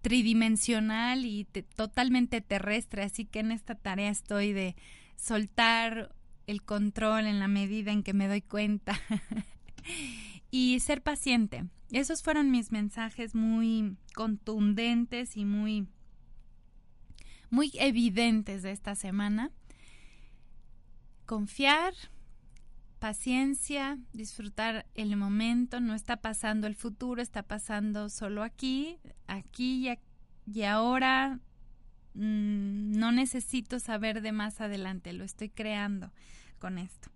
tridimensional 0.00 1.24
y 1.24 1.44
totalmente 1.76 2.40
terrestre, 2.40 3.04
así 3.04 3.24
que 3.24 3.38
en 3.38 3.52
esta 3.52 3.76
tarea 3.76 4.10
estoy 4.10 4.52
de 4.52 4.74
soltar 5.14 6.12
el 6.50 6.62
control 6.62 7.26
en 7.26 7.38
la 7.38 7.48
medida 7.48 7.92
en 7.92 8.02
que 8.02 8.12
me 8.12 8.28
doy 8.28 8.42
cuenta. 8.42 8.98
y 10.50 10.80
ser 10.80 11.02
paciente. 11.02 11.64
Esos 11.92 12.22
fueron 12.22 12.50
mis 12.50 12.72
mensajes 12.72 13.34
muy 13.34 13.96
contundentes 14.14 15.36
y 15.36 15.44
muy 15.44 15.86
muy 17.50 17.72
evidentes 17.74 18.62
de 18.62 18.70
esta 18.70 18.94
semana. 18.94 19.50
Confiar, 21.26 21.94
paciencia, 23.00 23.98
disfrutar 24.12 24.86
el 24.94 25.16
momento, 25.16 25.80
no 25.80 25.94
está 25.94 26.16
pasando 26.16 26.68
el 26.68 26.76
futuro, 26.76 27.20
está 27.20 27.42
pasando 27.42 28.08
solo 28.08 28.44
aquí, 28.44 28.98
aquí 29.26 29.88
y, 30.46 30.62
ahora. 30.62 31.40
Mm, 32.14 32.98
no 32.98 33.12
necesito 33.12 33.78
saber 33.78 34.20
de 34.20 34.32
más 34.32 34.60
adelante, 34.60 35.12
lo 35.12 35.22
estoy 35.22 35.48
creando 35.48 36.12
con 36.60 36.78
esto. 36.78 37.10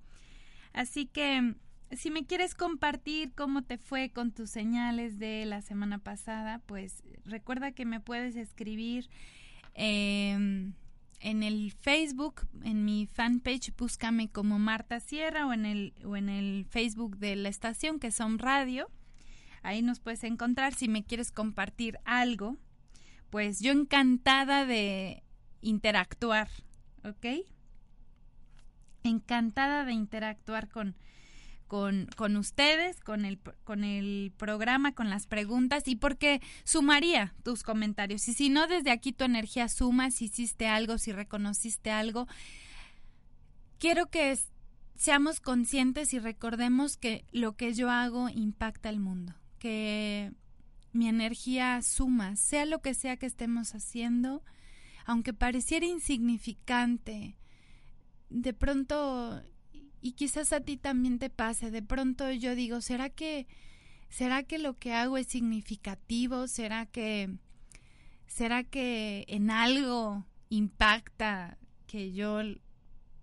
Así 0.73 1.07
que 1.07 1.55
si 1.93 2.11
me 2.11 2.27
quieres 2.27 2.55
compartir 2.55 3.33
cómo 3.35 3.63
te 3.63 3.79
fue 3.79 4.11
con 4.11 4.33
tus 4.33 4.51
señales 4.51 5.19
de 5.19 5.45
la 5.47 5.63
semana 5.63 5.99
pasada, 5.99 6.61
pues 6.67 7.03
recuerda 7.25 7.73
que 7.73 7.85
me 7.85 8.01
puedes 8.01 8.35
escribir 8.35 9.09
em, 9.75 10.73
en 11.21 11.43
el 11.43 11.73
Facebook, 11.73 12.47
en 12.65 12.85
mi 12.85 13.07
fanpage, 13.07 13.73
búscame 13.77 14.29
como 14.29 14.59
Marta 14.59 14.99
Sierra 15.01 15.47
o 15.47 15.53
en 15.53 15.67
el, 15.67 15.95
o 16.05 16.17
en 16.17 16.29
el 16.29 16.67
Facebook 16.69 17.19
de 17.19 17.37
la 17.37 17.49
estación 17.49 18.01
que 18.01 18.11
son 18.11 18.39
radio. 18.39 18.91
Ahí 19.63 19.81
nos 19.81 20.01
puedes 20.01 20.25
encontrar 20.25 20.75
si 20.75 20.89
me 20.89 21.05
quieres 21.05 21.31
compartir 21.31 21.99
algo. 22.05 22.57
Pues 23.31 23.61
yo 23.61 23.73
encantada 23.73 24.67
de 24.67 25.23
interactuar, 25.61 26.49
¿ok? 27.05 27.47
Encantada 29.05 29.85
de 29.85 29.93
interactuar 29.93 30.69
con, 30.69 30.97
con, 31.69 32.09
con, 32.17 32.37
ustedes, 32.37 33.01
con 33.01 33.25
el, 33.25 33.39
con 33.65 33.85
el 33.85 34.33
programa, 34.37 34.93
con 34.93 35.11
las 35.11 35.27
preguntas 35.27 35.87
y 35.87 35.97
porque 35.97 36.41
sumaría 36.65 37.35
tus 37.43 37.63
comentarios. 37.63 38.27
Y 38.29 38.35
si 38.35 38.49
no, 38.49 38.67
desde 38.67 38.91
aquí 38.91 39.13
tu 39.13 39.25
energía 39.25 39.69
suma, 39.69 40.11
si 40.11 40.27
hiciste 40.27 40.67
algo, 40.67 40.99
si 40.99 41.13
reconociste 41.13 41.91
algo. 41.91 42.27
Quiero 43.79 44.07
que 44.07 44.39
seamos 44.97 45.41
conscientes 45.41 46.15
y 46.15 46.19
recordemos 46.19 46.97
que 46.97 47.25
lo 47.33 47.57
que 47.57 47.75
yo 47.75 47.91
hago 47.91 48.29
impacta 48.29 48.89
al 48.89 49.01
mundo, 49.01 49.35
que 49.59 50.33
mi 50.93 51.09
energía 51.09 51.83
suma, 51.83 52.37
sea 52.37 52.65
lo 52.65 52.81
que 52.81 52.95
sea 52.95 53.17
que 53.17 53.27
estemos 53.27 53.75
haciendo, 53.75 54.43
aunque 55.05 55.35
pareciera 55.35 55.85
insignificante, 55.87 57.37
de 58.35 58.53
pronto, 58.53 59.41
y 60.01 60.13
quizás 60.13 60.53
a 60.53 60.61
ti 60.61 60.77
también 60.77 61.21
te 61.21 61.31
pase, 61.31 61.71
de 61.71 61.83
pronto 61.83 62.31
yo 62.33 62.57
digo, 62.57 62.81
¿será 62.81 63.09
que, 63.09 63.47
será 64.09 64.43
que 64.43 64.59
lo 64.59 64.77
que 64.77 64.93
hago 64.93 65.17
es 65.17 65.29
significativo? 65.29 66.49
¿Será 66.49 66.85
que, 66.85 67.31
será 68.27 68.65
que 68.65 69.25
en 69.29 69.51
algo 69.51 70.27
impacta 70.49 71.59
que 71.87 72.13
yo 72.13 72.41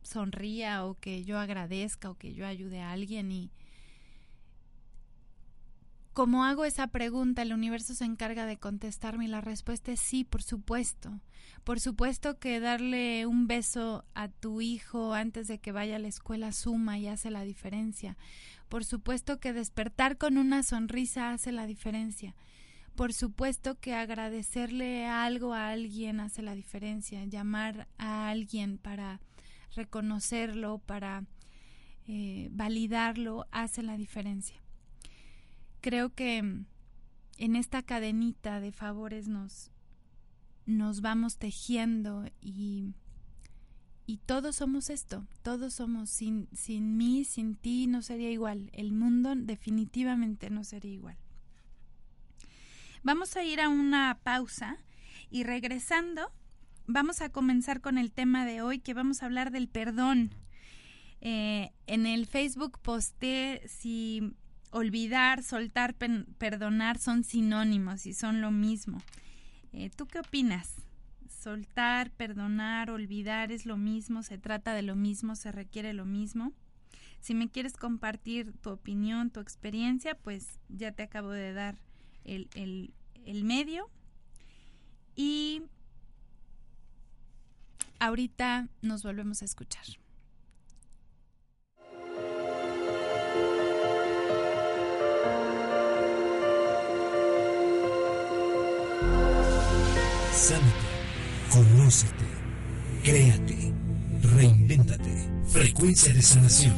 sonría 0.02 0.86
o 0.86 0.96
que 0.96 1.26
yo 1.26 1.38
agradezca 1.38 2.10
o 2.10 2.16
que 2.16 2.34
yo 2.34 2.48
ayude 2.48 2.80
a 2.80 2.94
alguien 2.94 3.34
y, 3.34 3.52
como 6.14 6.44
hago 6.44 6.66
esa 6.66 6.88
pregunta, 6.88 7.42
el 7.42 7.54
universo 7.54 7.96
se 7.96 8.04
encarga 8.04 8.46
de 8.46 8.58
contestarme 8.58 9.26
y 9.26 9.30
la 9.30 9.40
respuesta 9.40 9.94
es 9.94 10.02
sí, 10.02 10.24
por 10.26 10.44
supuesto. 10.44 11.22
Por 11.64 11.80
supuesto 11.80 12.38
que 12.38 12.60
darle 12.60 13.26
un 13.26 13.48
beso 13.48 14.04
a 14.14 14.28
tu 14.28 14.62
hijo 14.62 15.14
antes 15.14 15.48
de 15.48 15.60
que 15.60 15.72
vaya 15.72 15.96
a 15.96 16.00
la 16.00 16.10
escuela 16.10 16.52
suma 16.52 16.98
y 16.98 17.08
hace 17.08 17.32
la 17.32 17.44
diferencia. 17.44 18.18
Por 18.68 18.84
supuesto 18.84 19.40
que 19.40 19.54
despertar 19.54 20.18
con 20.18 20.38
una 20.38 20.64
sonrisa 20.64 21.32
hace 21.32 21.52
la 21.52 21.66
diferencia. 21.66 22.36
Por 22.96 23.14
supuesto 23.14 23.80
que 23.80 23.94
agradecerle 23.94 25.06
algo 25.06 25.54
a 25.54 25.70
alguien 25.70 26.20
hace 26.20 26.42
la 26.42 26.56
diferencia. 26.56 27.24
Llamar 27.24 27.88
a 27.98 28.30
alguien 28.30 28.78
para 28.78 29.22
reconocerlo, 29.76 30.80
para 30.80 31.24
eh, 32.06 32.50
validarlo, 32.52 33.48
hace 33.52 33.82
la 33.82 33.96
diferencia. 33.96 34.62
Creo 35.82 36.14
que 36.14 36.42
mm, 36.42 36.66
en 37.38 37.56
esta 37.56 37.82
cadenita 37.82 38.60
de 38.60 38.72
favores 38.72 39.28
nos, 39.28 39.72
nos 40.66 41.02
vamos 41.02 41.38
tejiendo 41.38 42.26
y, 42.40 42.94
y 44.06 44.18
todos 44.18 44.58
somos 44.58 44.90
esto, 44.90 45.26
todos 45.42 45.74
somos, 45.74 46.10
sin, 46.10 46.48
sin 46.54 46.98
mí, 46.98 47.26
sin 47.26 47.56
ti 47.56 47.88
no 47.88 48.02
sería 48.02 48.30
igual, 48.30 48.70
el 48.74 48.92
mundo 48.92 49.34
definitivamente 49.36 50.50
no 50.50 50.64
sería 50.64 50.94
igual. 50.94 51.18
Vamos 53.04 53.36
a 53.36 53.44
ir 53.44 53.60
a 53.60 53.70
una 53.70 54.20
pausa 54.24 54.78
y 55.32 55.44
regresando 55.44 56.32
vamos 56.86 57.22
a 57.22 57.30
comenzar 57.30 57.82
con 57.82 57.98
el 57.98 58.12
tema 58.12 58.46
de 58.46 58.62
hoy 58.62 58.80
que 58.80 58.94
vamos 58.94 59.22
a 59.22 59.26
hablar 59.26 59.52
del 59.52 59.68
perdón. 59.68 60.36
Eh, 61.22 61.72
en 61.88 62.06
el 62.06 62.26
Facebook 62.26 62.80
posté 62.80 63.64
si 63.68 64.36
olvidar, 64.72 65.44
soltar, 65.44 65.94
perdonar 65.94 66.98
son 66.98 67.24
sinónimos 67.24 68.06
y 68.06 68.14
son 68.14 68.42
lo 68.42 68.52
mismo. 68.52 69.02
Eh, 69.74 69.90
¿Tú 69.96 70.08
qué 70.08 70.20
opinas? 70.20 70.76
Soltar, 71.30 72.12
perdonar, 72.12 72.90
olvidar 72.90 73.52
es 73.52 73.66
lo 73.66 73.78
mismo, 73.78 74.24
se 74.24 74.38
trata 74.38 74.74
de 74.74 74.82
lo 74.82 74.96
mismo, 74.96 75.36
se 75.36 75.52
requiere 75.52 75.94
lo 75.94 76.06
mismo. 76.06 76.54
Si 77.20 77.36
me 77.36 77.50
quieres 77.50 77.78
compartir 77.78 78.54
tu 78.62 78.72
opinión, 78.72 79.30
tu 79.30 79.40
experiencia, 79.40 80.16
pues 80.16 80.60
ya 80.70 80.92
te 80.92 81.04
acabo 81.04 81.30
de 81.30 81.54
dar 81.54 81.78
el, 82.24 82.50
el, 82.56 82.94
el 83.26 83.44
medio. 83.44 83.90
Y 85.16 85.64
ahorita 88.00 88.70
nos 88.82 89.04
volvemos 89.04 89.42
a 89.42 89.46
escuchar. 89.46 89.86
Sánate, 100.42 100.66
conócete, 101.52 102.26
créate, 103.04 103.72
reinvéntate. 104.36 105.30
Frecuencia 105.48 106.12
de 106.16 106.22
sanación. 106.24 106.74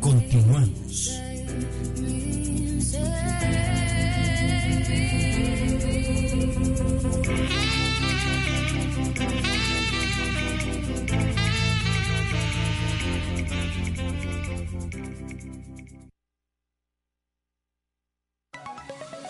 Continuamos. 0.00 1.12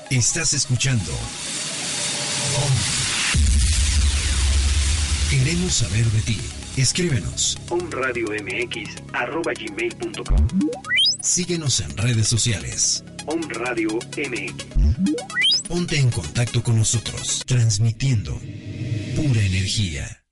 Estás 0.09 0.55
escuchando. 0.55 1.13
Queremos 5.47 5.75
saber 5.75 6.05
de 6.07 6.23
ti. 6.23 6.41
Escríbenos. 6.77 7.57
omradiomx.com 7.71 8.89
Síguenos 11.23 11.79
en 11.79 11.97
redes 11.97 12.27
sociales. 12.27 13.05
Om 13.27 13.43
MX. 13.43 14.67
Ponte 15.69 16.01
en 16.01 16.11
contacto 16.11 16.65
con 16.65 16.77
nosotros, 16.77 17.45
transmitiendo 17.47 18.33
pura 19.15 19.41
energía. 19.41 20.26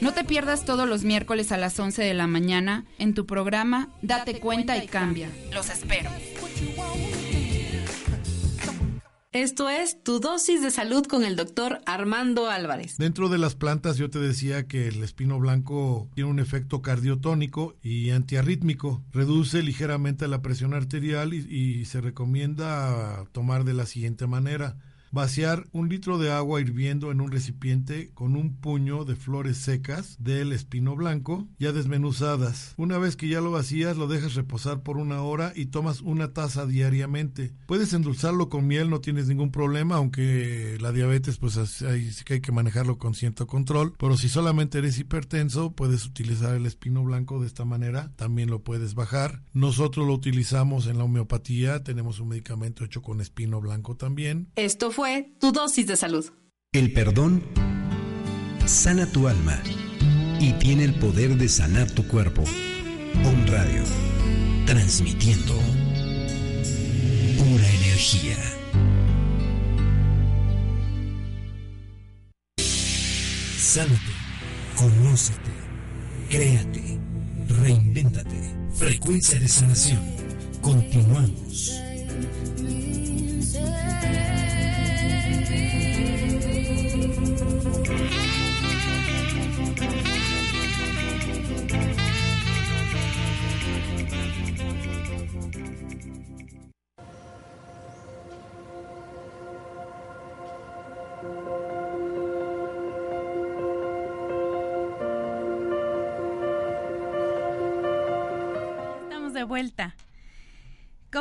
No 0.00 0.14
te 0.14 0.24
pierdas 0.24 0.64
todos 0.64 0.88
los 0.88 1.04
miércoles 1.04 1.52
a 1.52 1.58
las 1.58 1.78
11 1.78 2.02
de 2.02 2.14
la 2.14 2.26
mañana 2.26 2.86
en 2.98 3.12
tu 3.12 3.26
programa 3.26 3.90
Date 4.00 4.40
cuenta 4.40 4.82
y 4.82 4.86
cambia. 4.86 5.28
Los 5.52 5.68
espero. 5.68 6.10
Esto 9.32 9.68
es 9.68 10.02
Tu 10.02 10.18
dosis 10.18 10.62
de 10.62 10.70
salud 10.70 11.06
con 11.06 11.22
el 11.22 11.36
doctor 11.36 11.82
Armando 11.84 12.48
Álvarez. 12.48 12.96
Dentro 12.96 13.28
de 13.28 13.36
las 13.36 13.54
plantas 13.54 13.98
yo 13.98 14.08
te 14.08 14.18
decía 14.18 14.66
que 14.66 14.88
el 14.88 15.04
espino 15.04 15.38
blanco 15.38 16.08
tiene 16.14 16.30
un 16.30 16.40
efecto 16.40 16.80
cardiotónico 16.80 17.76
y 17.82 18.10
antiarrítmico. 18.10 19.04
Reduce 19.12 19.62
ligeramente 19.62 20.28
la 20.28 20.40
presión 20.40 20.72
arterial 20.72 21.34
y, 21.34 21.46
y 21.46 21.84
se 21.84 22.00
recomienda 22.00 23.24
tomar 23.32 23.64
de 23.64 23.74
la 23.74 23.84
siguiente 23.84 24.26
manera 24.26 24.78
Vaciar 25.12 25.66
un 25.72 25.88
litro 25.88 26.18
de 26.18 26.30
agua 26.30 26.60
hirviendo 26.60 27.10
en 27.10 27.20
un 27.20 27.32
recipiente 27.32 28.10
con 28.14 28.36
un 28.36 28.54
puño 28.54 29.04
de 29.04 29.16
flores 29.16 29.56
secas 29.56 30.16
del 30.20 30.52
espino 30.52 30.94
blanco 30.94 31.48
ya 31.58 31.72
desmenuzadas. 31.72 32.74
Una 32.76 32.96
vez 32.98 33.16
que 33.16 33.26
ya 33.26 33.40
lo 33.40 33.50
vacías, 33.50 33.96
lo 33.96 34.06
dejas 34.06 34.34
reposar 34.34 34.82
por 34.82 34.98
una 34.98 35.22
hora 35.22 35.52
y 35.56 35.66
tomas 35.66 36.00
una 36.00 36.32
taza 36.32 36.64
diariamente. 36.64 37.52
Puedes 37.66 37.92
endulzarlo 37.92 38.48
con 38.48 38.68
miel, 38.68 38.88
no 38.88 39.00
tienes 39.00 39.26
ningún 39.26 39.50
problema, 39.50 39.96
aunque 39.96 40.78
la 40.80 40.92
diabetes 40.92 41.38
pues 41.38 41.82
ahí 41.82 42.12
sí 42.12 42.22
que 42.24 42.34
hay 42.34 42.40
que 42.40 42.52
manejarlo 42.52 42.98
con 42.98 43.14
cierto 43.14 43.48
control. 43.48 43.94
Pero 43.98 44.16
si 44.16 44.28
solamente 44.28 44.78
eres 44.78 44.98
hipertenso, 44.98 45.72
puedes 45.72 46.06
utilizar 46.06 46.54
el 46.54 46.66
espino 46.66 47.02
blanco 47.02 47.40
de 47.40 47.48
esta 47.48 47.64
manera. 47.64 48.12
También 48.14 48.48
lo 48.48 48.62
puedes 48.62 48.94
bajar. 48.94 49.42
Nosotros 49.54 50.06
lo 50.06 50.14
utilizamos 50.14 50.86
en 50.86 50.98
la 50.98 51.04
homeopatía. 51.04 51.82
Tenemos 51.82 52.20
un 52.20 52.28
medicamento 52.28 52.84
hecho 52.84 53.02
con 53.02 53.20
espino 53.20 53.60
blanco 53.60 53.96
también. 53.96 54.48
Tu 55.38 55.52
dosis 55.52 55.86
de 55.86 55.96
salud. 55.96 56.26
El 56.72 56.92
perdón 56.92 57.42
sana 58.66 59.06
tu 59.06 59.26
alma 59.26 59.60
y 60.38 60.52
tiene 60.54 60.84
el 60.84 60.94
poder 60.94 61.36
de 61.36 61.48
sanar 61.48 61.90
tu 61.90 62.06
cuerpo. 62.06 62.44
Un 63.24 63.46
Radio, 63.46 63.82
transmitiendo 64.66 65.54
energía. 68.00 68.36
Sánate, 73.58 74.14
conócete, 74.76 75.50
créate, 76.30 76.98
reinvéntate. 77.48 78.54
Frecuencia 78.74 79.38
de 79.38 79.48
sanación. 79.48 80.00
Continuamos. 80.62 81.72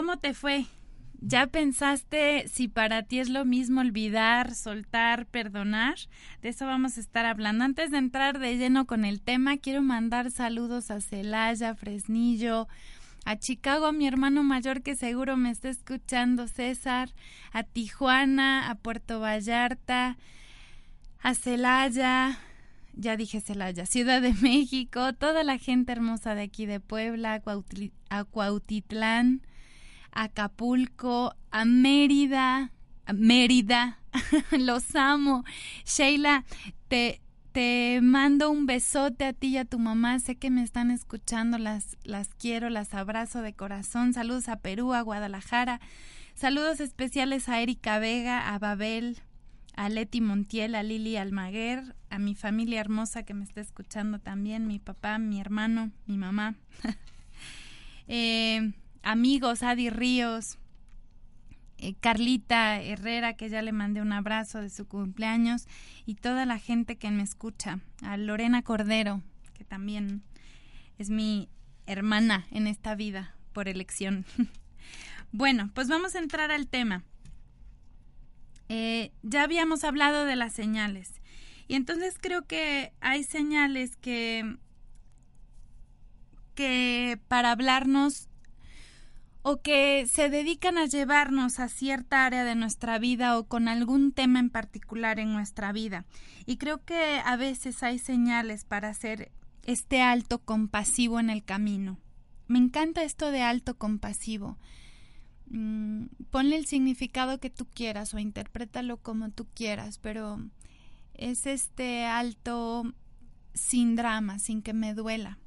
¿Cómo 0.10 0.22
te 0.22 0.34
fue? 0.34 0.66
¿Ya 1.22 1.46
pensaste 1.46 2.48
si 2.48 2.68
para 2.68 3.04
ti 3.04 3.20
es 3.20 3.30
lo 3.30 3.46
mismo 3.46 3.82
olvidar, 3.82 4.56
soltar, 4.56 5.28
perdonar? 5.28 6.00
De 6.42 6.50
eso 6.50 6.66
vamos 6.66 6.98
a 6.98 7.00
estar 7.00 7.28
hablando. 7.28 7.64
Antes 7.64 7.92
de 7.92 8.00
entrar 8.00 8.40
de 8.40 8.58
lleno 8.58 8.88
con 8.88 9.06
el 9.06 9.22
tema, 9.22 9.58
quiero 9.58 9.84
mandar 9.84 10.32
saludos 10.32 10.90
a 10.90 11.00
Celaya, 11.00 11.76
Fresnillo, 11.76 12.68
a 13.24 13.38
Chicago, 13.38 13.86
a 13.86 13.92
mi 13.92 14.08
hermano 14.08 14.42
mayor 14.42 14.82
que 14.82 14.96
seguro 14.96 15.38
me 15.38 15.52
está 15.52 15.70
escuchando, 15.70 16.48
César, 16.48 17.12
a 17.54 17.62
Tijuana, 17.62 18.72
a 18.72 18.74
Puerto 18.74 19.20
Vallarta, 19.20 20.18
a 21.22 21.36
Celaya, 21.36 22.40
ya 22.96 23.16
dije 23.16 23.42
Celaya, 23.42 23.86
Ciudad 23.86 24.24
de 24.24 24.34
México, 24.34 25.14
toda 25.14 25.44
la 25.44 25.60
gente 25.60 25.92
hermosa 25.92 26.34
de 26.34 26.42
aquí 26.42 26.66
de 26.66 26.80
Puebla, 26.80 27.44
a 28.10 28.24
Cuautitlán, 28.24 29.44
Acapulco, 30.12 31.36
a 31.52 31.66
Mérida, 31.66 32.72
a 33.06 33.14
Mérida, 33.14 34.00
los 34.52 34.96
amo. 34.96 35.44
Sheila, 35.86 36.46
te, 36.88 37.22
te 37.52 38.00
mando 38.02 38.50
un 38.50 38.66
besote 38.66 39.26
a 39.26 39.34
ti 39.34 39.48
y 39.48 39.58
a 39.58 39.66
tu 39.66 39.80
mamá, 39.80 40.20
sé 40.20 40.36
que 40.36 40.50
me 40.50 40.64
están 40.64 40.92
escuchando, 40.92 41.58
las, 41.58 41.98
las 42.04 42.30
quiero, 42.36 42.70
las 42.70 42.94
abrazo 42.94 43.42
de 43.42 43.54
corazón. 43.54 44.14
Saludos 44.14 44.50
a 44.50 44.58
Perú, 44.58 44.94
a 44.94 45.02
Guadalajara. 45.02 45.80
Saludos 46.36 46.80
especiales 46.80 47.50
a 47.50 47.62
Erika 47.62 48.00
Vega, 48.00 48.54
a 48.54 48.60
Babel, 48.60 49.18
a 49.76 49.90
Leti 49.90 50.22
Montiel, 50.22 50.76
a 50.76 50.84
Lili 50.84 51.18
Almaguer, 51.18 51.96
a 52.10 52.20
mi 52.20 52.36
familia 52.36 52.80
hermosa 52.80 53.24
que 53.24 53.34
me 53.34 53.44
está 53.44 53.62
escuchando 53.62 54.20
también, 54.20 54.68
mi 54.68 54.80
papá, 54.80 55.20
mi 55.20 55.40
hermano, 55.40 55.92
mi 56.06 56.18
mamá. 56.18 56.56
Eh, 58.12 58.72
amigos, 59.04 59.64
Adi 59.64 59.90
Ríos, 59.90 60.58
eh, 61.78 61.96
Carlita 62.00 62.82
Herrera, 62.82 63.36
que 63.36 63.50
ya 63.50 63.62
le 63.62 63.72
mandé 63.72 64.02
un 64.02 64.12
abrazo 64.12 64.62
de 64.62 64.70
su 64.70 64.88
cumpleaños, 64.88 65.68
y 66.06 66.16
toda 66.16 66.46
la 66.46 66.60
gente 66.60 66.98
que 66.98 67.10
me 67.12 67.24
escucha, 67.24 67.80
a 68.02 68.18
Lorena 68.18 68.62
Cordero, 68.64 69.22
que 69.54 69.64
también 69.64 70.24
es 70.98 71.10
mi 71.10 71.50
hermana 71.86 72.46
en 72.52 72.68
esta 72.68 72.96
vida 72.96 73.36
por 73.54 73.68
elección. 73.68 74.26
bueno, 75.32 75.72
pues 75.74 75.88
vamos 75.88 76.16
a 76.16 76.20
entrar 76.20 76.52
al 76.52 76.68
tema. 76.68 77.04
Eh, 78.68 79.12
ya 79.24 79.44
habíamos 79.44 79.84
hablado 79.84 80.26
de 80.26 80.36
las 80.36 80.54
señales. 80.54 81.22
Y 81.68 81.76
entonces 81.76 82.16
creo 82.20 82.46
que 82.46 82.94
hay 83.00 83.24
señales 83.24 83.96
que, 83.96 84.58
que 86.56 87.20
para 87.28 87.52
hablarnos 87.52 88.29
o 89.42 89.62
que 89.62 90.06
se 90.08 90.30
dedican 90.30 90.78
a 90.78 90.86
llevarnos 90.86 91.60
a 91.60 91.70
cierta 91.70 92.26
área 92.26 92.44
de 92.44 92.56
nuestra 92.56 93.00
vida 93.00 93.38
o 93.38 93.48
con 93.48 93.68
algún 93.68 94.12
tema 94.12 94.40
en 94.40 94.50
particular 94.50 95.20
en 95.20 95.32
nuestra 95.32 95.72
vida. 95.72 96.06
Y 96.46 96.58
creo 96.58 96.84
que 96.84 97.22
a 97.24 97.36
veces 97.38 97.82
hay 97.84 98.00
señales 98.00 98.66
para 98.66 98.90
hacer 98.90 99.32
este 99.64 100.02
alto 100.02 100.40
compasivo 100.40 101.20
en 101.20 101.30
el 101.30 101.44
camino. 101.44 102.00
Me 102.48 102.60
encanta 102.60 103.04
esto 103.04 103.32
de 103.32 103.42
alto 103.42 103.78
compasivo. 103.78 104.58
Mm, 105.48 106.06
ponle 106.32 106.58
el 106.58 106.66
significado 106.66 107.40
que 107.40 107.50
tú 107.50 107.66
quieras 107.74 108.14
o 108.14 108.20
interprétalo 108.20 108.98
como 108.98 109.30
tú 109.32 109.48
quieras, 109.54 110.00
pero 110.00 110.40
es 111.14 111.46
este 111.46 112.06
alto 112.06 112.94
sin 113.54 113.96
drama, 113.96 114.40
sin 114.40 114.62
que 114.62 114.74
me 114.74 114.94
duela. 114.94 115.38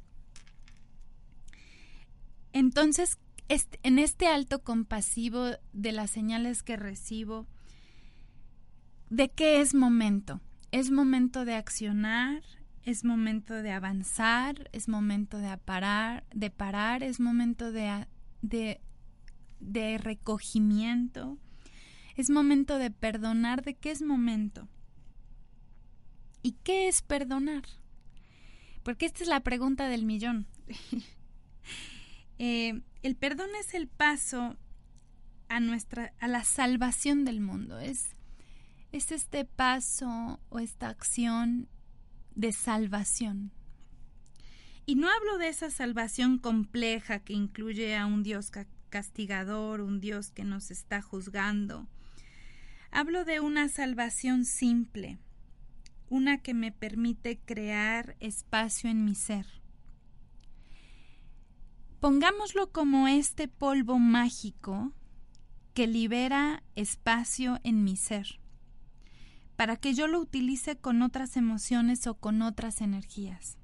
Entonces, 2.52 3.18
este- 3.52 3.78
en 3.82 3.98
este 3.98 4.26
alto 4.28 4.62
compasivo 4.62 5.44
de 5.72 5.92
las 5.92 6.10
señales 6.10 6.62
que 6.62 6.76
recibo, 6.76 7.46
¿de 9.10 9.30
qué 9.30 9.60
es 9.60 9.74
momento? 9.74 10.40
Es 10.70 10.90
momento 10.90 11.44
de 11.44 11.54
accionar, 11.54 12.42
es 12.82 13.04
momento 13.04 13.54
de 13.54 13.70
avanzar, 13.70 14.70
es 14.72 14.88
momento 14.88 15.36
de 15.36 15.56
parar, 15.58 16.24
de 16.34 16.50
parar, 16.50 17.02
es 17.02 17.20
momento 17.20 17.72
de, 17.72 18.06
de, 18.40 18.80
de 19.60 19.98
recogimiento, 19.98 21.36
es 22.16 22.30
momento 22.30 22.78
de 22.78 22.90
perdonar, 22.90 23.62
¿de 23.62 23.74
qué 23.74 23.90
es 23.90 24.00
momento? 24.00 24.66
¿Y 26.42 26.52
qué 26.64 26.88
es 26.88 27.02
perdonar? 27.02 27.64
Porque 28.82 29.04
esta 29.06 29.22
es 29.22 29.28
la 29.28 29.40
pregunta 29.40 29.88
del 29.88 30.04
millón. 30.04 30.46
Eh, 32.44 32.80
el 33.02 33.16
perdón 33.16 33.50
es 33.60 33.74
el 33.74 33.88
paso 33.88 34.56
a 35.48 35.60
nuestra 35.60 36.14
a 36.18 36.28
la 36.28 36.44
salvación 36.44 37.24
del 37.24 37.40
mundo. 37.40 37.78
Es, 37.78 38.16
es 38.92 39.12
este 39.12 39.44
paso 39.44 40.40
o 40.48 40.58
esta 40.58 40.88
acción 40.88 41.68
de 42.34 42.52
salvación. 42.52 43.52
Y 44.86 44.96
no 44.96 45.08
hablo 45.08 45.38
de 45.38 45.48
esa 45.48 45.70
salvación 45.70 46.38
compleja 46.38 47.20
que 47.20 47.34
incluye 47.34 47.96
a 47.96 48.06
un 48.06 48.22
Dios 48.22 48.50
ca- 48.50 48.66
castigador, 48.88 49.80
un 49.80 50.00
Dios 50.00 50.30
que 50.30 50.44
nos 50.44 50.70
está 50.70 51.02
juzgando. 51.02 51.86
Hablo 52.90 53.24
de 53.24 53.40
una 53.40 53.68
salvación 53.68 54.44
simple, 54.44 55.18
una 56.08 56.38
que 56.38 56.52
me 56.52 56.72
permite 56.72 57.38
crear 57.38 58.16
espacio 58.20 58.90
en 58.90 59.04
mi 59.04 59.14
ser. 59.14 59.61
Pongámoslo 62.02 62.72
como 62.72 63.06
este 63.06 63.46
polvo 63.46 64.00
mágico 64.00 64.90
que 65.72 65.86
libera 65.86 66.64
espacio 66.74 67.60
en 67.62 67.84
mi 67.84 67.94
ser, 67.94 68.40
para 69.54 69.76
que 69.76 69.94
yo 69.94 70.08
lo 70.08 70.18
utilice 70.18 70.74
con 70.74 71.00
otras 71.02 71.36
emociones 71.36 72.08
o 72.08 72.14
con 72.14 72.42
otras 72.42 72.80
energías. 72.80 73.56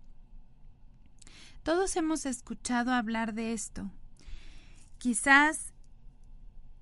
Todos 1.65 1.97
hemos 1.97 2.27
escuchado 2.27 2.93
hablar 2.93 3.35
de 3.35 3.55
esto. 3.55 3.91
Quizás 4.99 5.73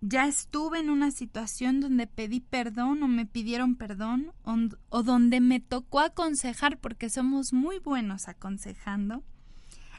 ya 0.02 0.26
estuve 0.26 0.80
en 0.80 0.90
una 0.90 1.10
situación 1.10 1.80
donde 1.80 2.06
pedí 2.06 2.40
perdón 2.40 3.02
o 3.02 3.08
me 3.08 3.24
pidieron 3.24 3.76
perdón 3.76 4.34
o, 4.42 4.56
o 4.90 5.02
donde 5.02 5.40
me 5.40 5.60
tocó 5.60 6.00
aconsejar, 6.00 6.78
porque 6.78 7.08
somos 7.08 7.54
muy 7.54 7.78
buenos 7.78 8.28
aconsejando, 8.28 9.24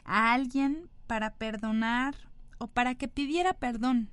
a 0.04 0.32
alguien 0.32 0.88
para 1.08 1.34
perdonar 1.34 2.14
o 2.58 2.68
para 2.68 2.94
que 2.94 3.08
pidiera 3.08 3.54
perdón. 3.54 4.10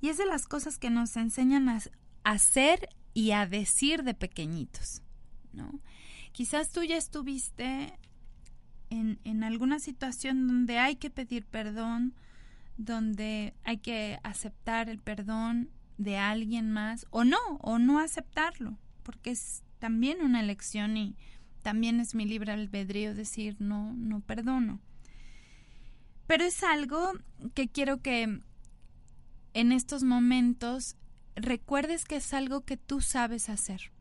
Y 0.00 0.08
es 0.08 0.16
de 0.16 0.26
las 0.26 0.46
cosas 0.46 0.78
que 0.78 0.90
nos 0.90 1.16
enseñan 1.16 1.68
a 1.68 1.80
hacer 2.24 2.88
y 3.14 3.32
a 3.32 3.46
decir 3.46 4.02
de 4.02 4.14
pequeñitos, 4.14 5.02
¿no? 5.52 5.80
Quizás 6.32 6.72
tú 6.72 6.82
ya 6.82 6.96
estuviste 6.96 7.92
en, 8.88 9.20
en 9.24 9.44
alguna 9.44 9.78
situación 9.78 10.48
donde 10.48 10.78
hay 10.78 10.96
que 10.96 11.10
pedir 11.10 11.44
perdón, 11.44 12.14
donde 12.76 13.54
hay 13.64 13.78
que 13.78 14.18
aceptar 14.22 14.88
el 14.88 15.00
perdón 15.00 15.70
de 15.98 16.16
alguien 16.16 16.70
más, 16.70 17.06
o 17.10 17.24
no, 17.24 17.38
o 17.60 17.78
no 17.78 17.98
aceptarlo, 17.98 18.78
porque 19.02 19.32
es 19.32 19.62
también 19.78 20.22
una 20.22 20.40
elección 20.40 20.96
y 20.96 21.16
también 21.62 22.00
es 22.00 22.14
mi 22.14 22.24
libre 22.24 22.52
albedrío 22.52 23.14
decir 23.14 23.56
no, 23.58 23.92
no 23.94 24.20
perdono. 24.20 24.80
Pero 26.26 26.44
es 26.44 26.62
algo 26.62 27.12
que 27.54 27.68
quiero 27.68 28.00
que 28.00 28.40
en 29.52 29.72
estos 29.72 30.02
momentos 30.02 30.96
recuerdes 31.34 32.04
que 32.04 32.16
es 32.16 32.32
algo 32.34 32.62
que 32.62 32.76
tú 32.76 33.00
sabes 33.00 33.48
hacer. 33.48 33.92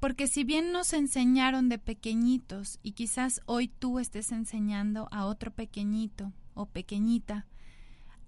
Porque 0.00 0.26
si 0.26 0.44
bien 0.44 0.72
nos 0.72 0.92
enseñaron 0.92 1.68
de 1.68 1.78
pequeñitos 1.78 2.78
y 2.82 2.92
quizás 2.92 3.40
hoy 3.46 3.68
tú 3.68 3.98
estés 3.98 4.32
enseñando 4.32 5.08
a 5.10 5.24
otro 5.24 5.50
pequeñito 5.50 6.32
o 6.54 6.66
pequeñita 6.66 7.46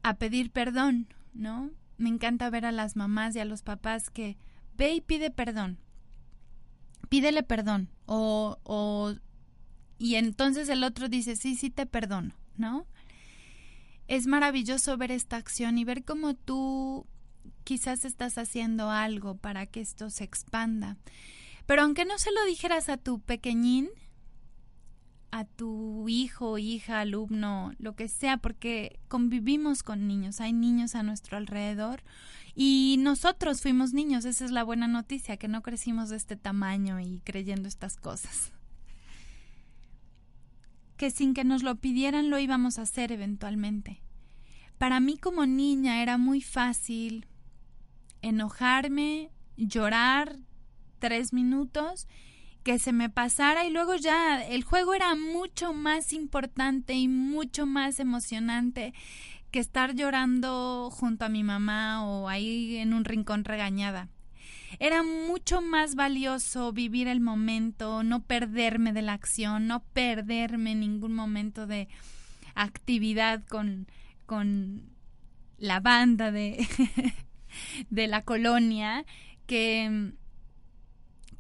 a 0.03 0.15
pedir 0.15 0.51
perdón, 0.51 1.09
¿no? 1.35 1.71
Me 1.99 2.09
encanta 2.09 2.49
ver 2.51 2.65
a 2.65 2.73
las 2.73 2.97
mamás 2.97 3.37
y 3.37 3.41
a 3.41 3.45
los 3.45 3.63
papás 3.63 4.11
que 4.11 4.37
ve 4.77 4.95
y 4.95 5.01
pide 5.01 5.31
perdón. 5.31 5.79
Pídele 7.09 7.42
perdón. 7.42 7.88
O, 8.07 8.59
o 8.64 9.14
y 9.99 10.16
entonces 10.16 10.69
el 10.69 10.85
otro 10.85 11.09
dice, 11.09 11.37
sí, 11.37 11.57
sí 11.57 11.71
te 11.71 11.87
perdono, 11.87 12.35
¿no? 12.57 12.87
Es 14.09 14.27
maravilloso 14.27 14.97
ver 14.97 15.11
esta 15.11 15.37
acción 15.37 15.79
y 15.79 15.85
ver 15.85 16.05
cómo 16.05 16.35
tú 16.35 17.07
quizás 17.64 18.05
estás 18.05 18.38
haciendo 18.38 18.90
algo 18.90 19.37
para 19.37 19.66
que 19.66 19.81
esto 19.81 20.11
se 20.11 20.25
expanda. 20.25 20.97
Pero 21.66 21.83
aunque 21.83 22.05
no 22.05 22.19
se 22.19 22.31
lo 22.31 22.45
dijeras 22.45 22.88
a 22.88 22.97
tu 22.97 23.21
pequeñín, 23.21 23.88
a 25.33 25.45
tu 25.45 26.09
hijo, 26.09 26.59
hija, 26.59 27.01
alumno, 27.01 27.73
lo 27.79 27.97
que 27.97 28.09
sea, 28.09 28.37
porque 28.37 29.01
convivimos 29.09 29.83
con 29.83 30.07
niños, 30.07 30.40
hay 30.40 30.53
niños 30.53 30.95
a 30.95 31.03
nuestro 31.03 31.37
alrededor 31.37 32.03
y 32.57 32.97
nosotros 32.99 33.62
fuimos 33.62 33.92
niños, 33.92 34.25
esa 34.25 34.45
es 34.45 34.51
la 34.51 34.64
buena 34.64 34.88
noticia, 34.88 35.37
que 35.37 35.47
no 35.47 35.62
crecimos 35.62 36.09
de 36.09 36.16
este 36.16 36.35
tamaño 36.35 36.99
y 36.99 37.21
creyendo 37.21 37.69
estas 37.69 37.97
cosas 37.97 38.53
que 40.97 41.11
sin 41.11 41.35
que 41.35 41.45
nos 41.45 41.62
lo 41.62 41.77
pidieran 41.77 42.31
lo 42.31 42.38
íbamos 42.38 42.79
a 42.79 42.83
hacer 42.83 43.12
eventualmente. 43.12 44.03
Para 44.79 45.01
mí 45.01 45.16
como 45.16 45.47
niña 45.47 46.03
era 46.03 46.19
muy 46.19 46.40
fácil 46.40 47.27
enojarme, 48.23 49.31
llorar 49.57 50.38
tres 50.99 51.33
minutos, 51.33 52.09
que 52.62 52.79
se 52.79 52.92
me 52.92 53.09
pasara 53.09 53.64
y 53.64 53.71
luego 53.71 53.95
ya 53.95 54.42
el 54.42 54.64
juego 54.64 54.92
era 54.95 55.14
mucho 55.14 55.73
más 55.73 56.12
importante 56.12 56.95
y 56.95 57.07
mucho 57.07 57.64
más 57.64 58.01
emocionante 58.01 58.92
que 59.51 59.61
estar 59.61 59.95
llorando 59.95 60.91
junto 60.91 61.25
a 61.25 61.29
mi 61.29 61.43
mamá 61.43 62.05
o 62.05 62.29
ahí 62.29 62.77
en 62.77 62.95
un 62.95 63.05
rincón 63.05 63.45
regañada. 63.45 64.09
Era 64.79 65.03
mucho 65.03 65.63
más 65.63 65.95
valioso 65.95 66.73
vivir 66.73 67.09
el 67.09 67.21
momento, 67.21 68.03
no 68.03 68.23
perderme 68.25 68.93
de 68.93 69.03
la 69.03 69.15
acción, 69.15 69.67
no 69.67 69.83
perderme 69.85 70.75
ningún 70.75 71.15
momento 71.15 71.67
de 71.67 71.89
actividad 72.55 73.45
con, 73.47 73.87
con 74.27 74.83
la 75.59 75.81
banda 75.81 76.33
de, 76.33 76.67
de 77.91 78.07
la 78.07 78.23
colonia, 78.23 79.05
que, 79.47 80.13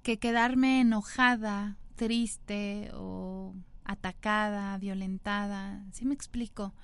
que 0.02 0.18
quedarme 0.18 0.80
enojada, 0.80 1.76
triste 1.96 2.90
o 2.94 3.54
atacada, 3.84 4.78
violentada. 4.78 5.84
¿Sí 5.92 6.04
me 6.04 6.14
explico? 6.14 6.74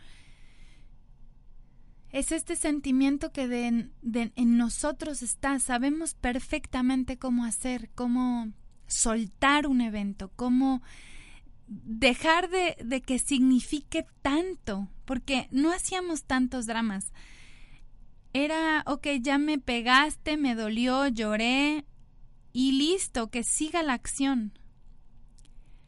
Es 2.12 2.30
este 2.30 2.56
sentimiento 2.56 3.32
que 3.32 3.48
de, 3.48 3.90
en 4.02 4.56
nosotros 4.58 5.22
está. 5.22 5.58
Sabemos 5.58 6.14
perfectamente 6.14 7.18
cómo 7.18 7.44
hacer, 7.44 7.90
cómo 7.94 8.52
soltar 8.86 9.66
un 9.66 9.80
evento, 9.80 10.30
cómo 10.36 10.82
dejar 11.66 12.50
de, 12.50 12.76
de 12.84 13.00
que 13.00 13.18
signifique 13.18 14.06
tanto, 14.20 14.88
porque 15.06 15.48
no 15.50 15.72
hacíamos 15.72 16.24
tantos 16.24 16.66
dramas. 16.66 17.12
Era, 18.34 18.84
ok, 18.86 19.06
ya 19.20 19.38
me 19.38 19.58
pegaste, 19.58 20.36
me 20.36 20.54
dolió, 20.54 21.08
lloré 21.08 21.86
y 22.52 22.72
listo, 22.72 23.30
que 23.30 23.42
siga 23.42 23.82
la 23.82 23.94
acción. 23.94 24.58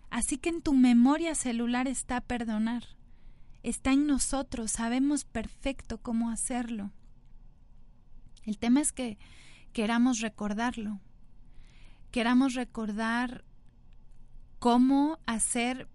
Así 0.08 0.38
que 0.38 0.48
en 0.48 0.62
tu 0.62 0.72
memoria 0.72 1.34
celular 1.34 1.86
está 1.86 2.22
perdonar 2.22 2.84
está 3.64 3.92
en 3.92 4.06
nosotros, 4.06 4.70
sabemos 4.70 5.24
perfecto 5.24 5.98
cómo 5.98 6.30
hacerlo. 6.30 6.92
El 8.44 8.58
tema 8.58 8.80
es 8.80 8.92
que 8.92 9.18
queramos 9.72 10.20
recordarlo, 10.20 11.00
queramos 12.12 12.54
recordar 12.54 13.44
cómo 14.60 15.18
hacer 15.26 15.88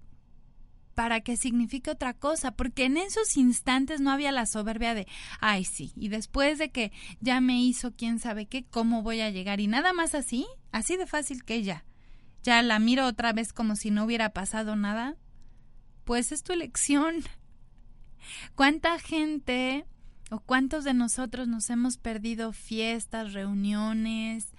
para 0.95 1.21
que 1.21 1.37
signifique 1.37 1.89
otra 1.89 2.13
cosa, 2.13 2.51
porque 2.51 2.83
en 2.83 2.97
esos 2.97 3.37
instantes 3.37 4.01
no 4.01 4.11
había 4.11 4.33
la 4.33 4.45
soberbia 4.45 4.93
de, 4.93 5.07
ay 5.39 5.63
sí, 5.63 5.93
y 5.95 6.09
después 6.09 6.57
de 6.57 6.71
que 6.71 6.91
ya 7.21 7.39
me 7.39 7.61
hizo 7.61 7.95
quién 7.95 8.19
sabe 8.19 8.47
qué, 8.47 8.65
cómo 8.65 9.01
voy 9.01 9.21
a 9.21 9.29
llegar, 9.29 9.61
y 9.61 9.67
nada 9.67 9.93
más 9.93 10.13
así, 10.13 10.45
así 10.73 10.97
de 10.97 11.07
fácil 11.07 11.45
que 11.45 11.55
ella. 11.55 11.85
Ya 12.43 12.61
la 12.61 12.79
miro 12.79 13.05
otra 13.05 13.33
vez 13.33 13.53
como 13.53 13.75
si 13.75 13.91
no 13.91 14.05
hubiera 14.05 14.31
pasado 14.31 14.75
nada. 14.75 15.15
Pues 16.05 16.31
es 16.31 16.43
tu 16.43 16.53
elección. 16.53 17.15
¿Cuánta 18.55 18.99
gente 18.99 19.85
o 20.31 20.39
cuántos 20.39 20.83
de 20.83 20.93
nosotros 20.93 21.47
nos 21.47 21.69
hemos 21.69 21.97
perdido 21.97 22.53
fiestas, 22.53 23.33
reuniones, 23.33 24.53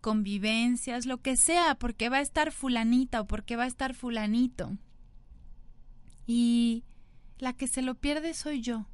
convivencias, 0.00 1.06
lo 1.06 1.20
que 1.20 1.36
sea, 1.36 1.74
porque 1.74 2.08
va 2.08 2.18
a 2.18 2.22
estar 2.22 2.52
fulanita 2.52 3.20
o 3.20 3.26
porque 3.26 3.56
va 3.56 3.64
a 3.64 3.68
estar 3.68 3.94
fulanito? 3.94 4.76
Y 6.26 6.84
la 7.38 7.52
que 7.52 7.66
se 7.66 7.82
lo 7.82 7.94
pierde 7.94 8.34
soy 8.34 8.60
yo. 8.60 8.86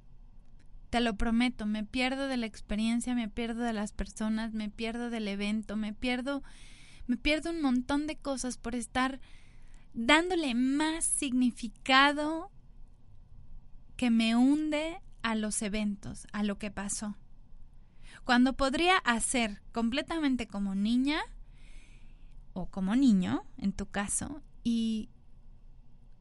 Te 0.90 1.00
lo 1.00 1.16
prometo, 1.16 1.66
me 1.66 1.84
pierdo 1.84 2.28
de 2.28 2.36
la 2.36 2.46
experiencia, 2.46 3.14
me 3.14 3.28
pierdo 3.28 3.62
de 3.62 3.72
las 3.72 3.92
personas, 3.92 4.54
me 4.54 4.70
pierdo 4.70 5.10
del 5.10 5.28
evento, 5.28 5.76
me 5.76 5.92
pierdo 5.92 6.42
me 7.06 7.16
pierdo 7.16 7.50
un 7.50 7.62
montón 7.62 8.06
de 8.06 8.16
cosas 8.16 8.58
por 8.58 8.74
estar 8.74 9.20
dándole 9.94 10.54
más 10.54 11.04
significado 11.04 12.50
que 13.96 14.10
me 14.10 14.36
hunde 14.36 15.00
a 15.22 15.34
los 15.34 15.62
eventos, 15.62 16.26
a 16.32 16.42
lo 16.42 16.58
que 16.58 16.70
pasó. 16.70 17.16
Cuando 18.24 18.54
podría 18.54 18.98
hacer 18.98 19.62
completamente 19.72 20.46
como 20.46 20.74
niña 20.74 21.20
o 22.52 22.66
como 22.66 22.96
niño, 22.96 23.44
en 23.58 23.72
tu 23.72 23.86
caso, 23.86 24.42
y 24.64 25.10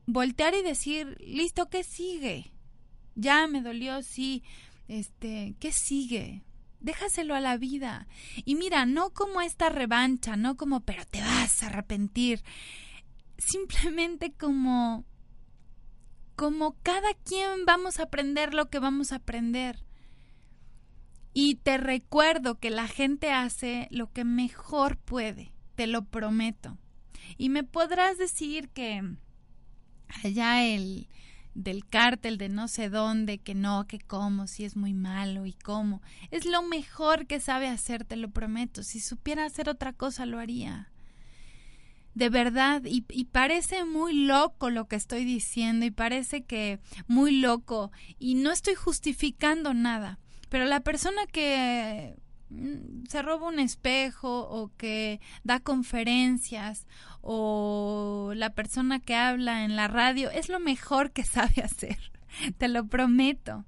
voltear 0.05 0.53
y 0.53 0.61
decir, 0.61 1.17
listo, 1.19 1.69
¿qué 1.69 1.83
sigue? 1.83 2.51
Ya 3.15 3.47
me 3.47 3.61
dolió, 3.61 4.01
sí, 4.03 4.43
este, 4.88 5.55
¿qué 5.59 5.71
sigue? 5.71 6.43
Déjaselo 6.79 7.33
a 7.33 7.41
la 7.41 7.57
vida. 7.57 8.07
Y 8.43 8.55
mira, 8.55 8.85
no 8.85 9.11
como 9.11 9.41
esta 9.41 9.69
revancha, 9.69 10.35
no 10.35 10.57
como, 10.57 10.81
pero 10.81 11.05
te 11.05 11.21
vas 11.21 11.63
a 11.63 11.67
arrepentir. 11.67 12.43
Simplemente 13.38 14.33
como 14.33 15.05
como 16.35 16.75
cada 16.83 17.13
quien 17.23 17.65
vamos 17.65 17.99
a 17.99 18.03
aprender 18.03 18.53
lo 18.53 18.69
que 18.69 18.79
vamos 18.79 19.11
a 19.11 19.17
aprender. 19.17 19.83
Y 21.33 21.55
te 21.55 21.77
recuerdo 21.77 22.59
que 22.59 22.69
la 22.69 22.87
gente 22.87 23.31
hace 23.31 23.87
lo 23.91 24.11
que 24.11 24.23
mejor 24.23 24.97
puede, 24.97 25.53
te 25.75 25.87
lo 25.87 26.05
prometo. 26.05 26.77
Y 27.37 27.49
me 27.49 27.63
podrás 27.63 28.17
decir 28.17 28.69
que 28.69 29.01
allá 30.23 30.65
el 30.65 31.09
del 31.53 31.87
cártel 31.87 32.37
de 32.37 32.49
no 32.49 32.67
sé 32.67 32.89
dónde, 32.89 33.37
que 33.37 33.55
no, 33.55 33.87
que 33.87 33.99
cómo, 33.99 34.47
si 34.47 34.65
es 34.65 34.75
muy 34.75 34.93
malo 34.93 35.45
y 35.45 35.53
cómo. 35.53 36.01
Es 36.31 36.45
lo 36.45 36.61
mejor 36.63 37.27
que 37.27 37.39
sabe 37.39 37.67
hacer, 37.67 38.03
te 38.03 38.17
lo 38.17 38.29
prometo. 38.29 38.83
Si 38.83 38.99
supiera 38.99 39.45
hacer 39.45 39.69
otra 39.69 39.93
cosa, 39.93 40.25
lo 40.25 40.39
haría 40.39 40.91
de 42.15 42.30
verdad, 42.30 42.82
y, 42.86 43.01
parece 43.25 43.84
muy 43.84 44.13
loco 44.13 44.69
lo 44.69 44.88
que 44.88 44.95
estoy 44.95 45.25
diciendo, 45.25 45.86
y 45.86 45.91
parece 45.91 46.45
que 46.45 46.80
muy 47.08 47.39
loco, 47.39 47.91
y 48.17 48.36
no 48.36 48.51
estoy 48.51 48.73
justificando 48.73 49.73
nada, 49.73 50.17
pero 50.49 50.63
la 50.63 50.80
persona 50.80 51.28
que 51.28 52.15
mm, 52.49 53.04
se 53.10 53.21
roba 53.21 53.49
un 53.49 53.60
espejo 53.60 54.47
o 54.47 54.71
que 54.78 55.19
da 55.43 55.60
conferencias 55.60 56.88
o 57.19 58.32
la 58.34 58.54
persona 58.54 59.01
que 59.01 59.15
habla 59.15 59.65
en 59.65 59.75
la 59.75 59.89
radio 59.89 60.32
es 60.32 60.47
lo 60.47 60.62
mejor 60.62 61.12
que 61.12 61.25
sabe 61.25 61.62
hacer, 61.63 62.13
te 62.58 62.69
lo 62.69 62.88
prometo. 62.88 63.65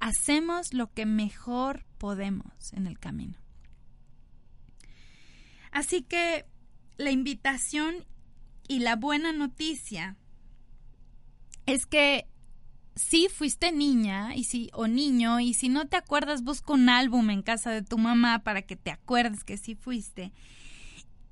Hacemos 0.00 0.72
lo 0.72 0.92
que 0.92 1.06
mejor 1.06 1.84
podemos 1.98 2.72
en 2.72 2.86
el 2.86 2.98
camino. 2.98 3.38
Así 5.70 6.02
que 6.02 6.46
la 7.02 7.10
invitación 7.10 8.06
y 8.68 8.78
la 8.78 8.96
buena 8.96 9.32
noticia 9.32 10.16
es 11.66 11.86
que 11.86 12.26
si 12.94 13.28
fuiste 13.28 13.72
niña 13.72 14.34
y 14.34 14.44
si 14.44 14.70
o 14.74 14.86
niño 14.86 15.40
y 15.40 15.54
si 15.54 15.68
no 15.68 15.86
te 15.86 15.96
acuerdas 15.96 16.42
busca 16.42 16.72
un 16.72 16.88
álbum 16.88 17.30
en 17.30 17.42
casa 17.42 17.70
de 17.70 17.82
tu 17.82 17.98
mamá 17.98 18.40
para 18.40 18.62
que 18.62 18.76
te 18.76 18.90
acuerdes 18.90 19.44
que 19.44 19.56
sí 19.56 19.74
fuiste. 19.74 20.32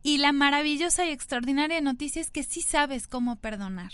Y 0.03 0.19
la 0.19 0.33
maravillosa 0.33 1.05
y 1.07 1.11
extraordinaria 1.11 1.81
noticia 1.81 2.23
es 2.23 2.31
que 2.31 2.43
sí 2.43 2.63
sabes 2.63 3.07
cómo 3.07 3.37
perdonar. 3.37 3.93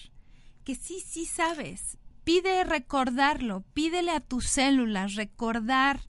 Que 0.65 0.77
sí, 0.77 1.03
sí 1.05 1.27
sabes. 1.27 1.99
Pide 2.23 2.63
recordarlo, 2.65 3.65
pídele 3.73 4.13
a 4.13 4.21
tus 4.21 4.47
células 4.47 5.15
recordar 5.15 6.01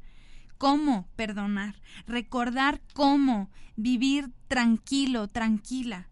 cómo 0.58 1.08
perdonar, 1.16 1.82
recordar 2.06 2.82
cómo 2.94 3.50
vivir 3.76 4.32
tranquilo, 4.48 5.28
tranquila, 5.28 6.10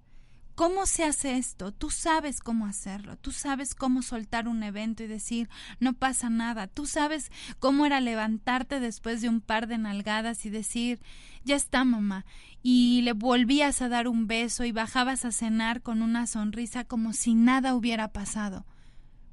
¿Cómo 0.55 0.85
se 0.85 1.03
hace 1.03 1.35
esto? 1.37 1.73
Tú 1.73 1.89
sabes 1.89 2.39
cómo 2.39 2.65
hacerlo, 2.65 3.17
tú 3.17 3.33
sabes 3.33 3.75
cómo 3.75 4.01
soltar 4.01 4.47
un 4.47 4.63
evento 4.63 5.03
y 5.03 5.07
decir, 5.07 5.49
no 5.81 5.91
pasa 5.91 6.29
nada, 6.29 6.67
tú 6.67 6.85
sabes 6.85 7.29
cómo 7.59 7.85
era 7.85 7.99
levantarte 7.99 8.79
después 8.79 9.21
de 9.21 9.27
un 9.27 9.41
par 9.41 9.67
de 9.67 9.77
nalgadas 9.77 10.45
y 10.45 10.49
decir, 10.49 11.01
ya 11.43 11.57
está 11.57 11.83
mamá, 11.83 12.25
y 12.63 13.01
le 13.01 13.11
volvías 13.11 13.81
a 13.81 13.89
dar 13.89 14.07
un 14.07 14.27
beso 14.27 14.63
y 14.63 14.71
bajabas 14.71 15.25
a 15.25 15.33
cenar 15.33 15.81
con 15.81 16.01
una 16.01 16.25
sonrisa 16.25 16.85
como 16.85 17.11
si 17.11 17.33
nada 17.33 17.75
hubiera 17.75 18.13
pasado, 18.13 18.65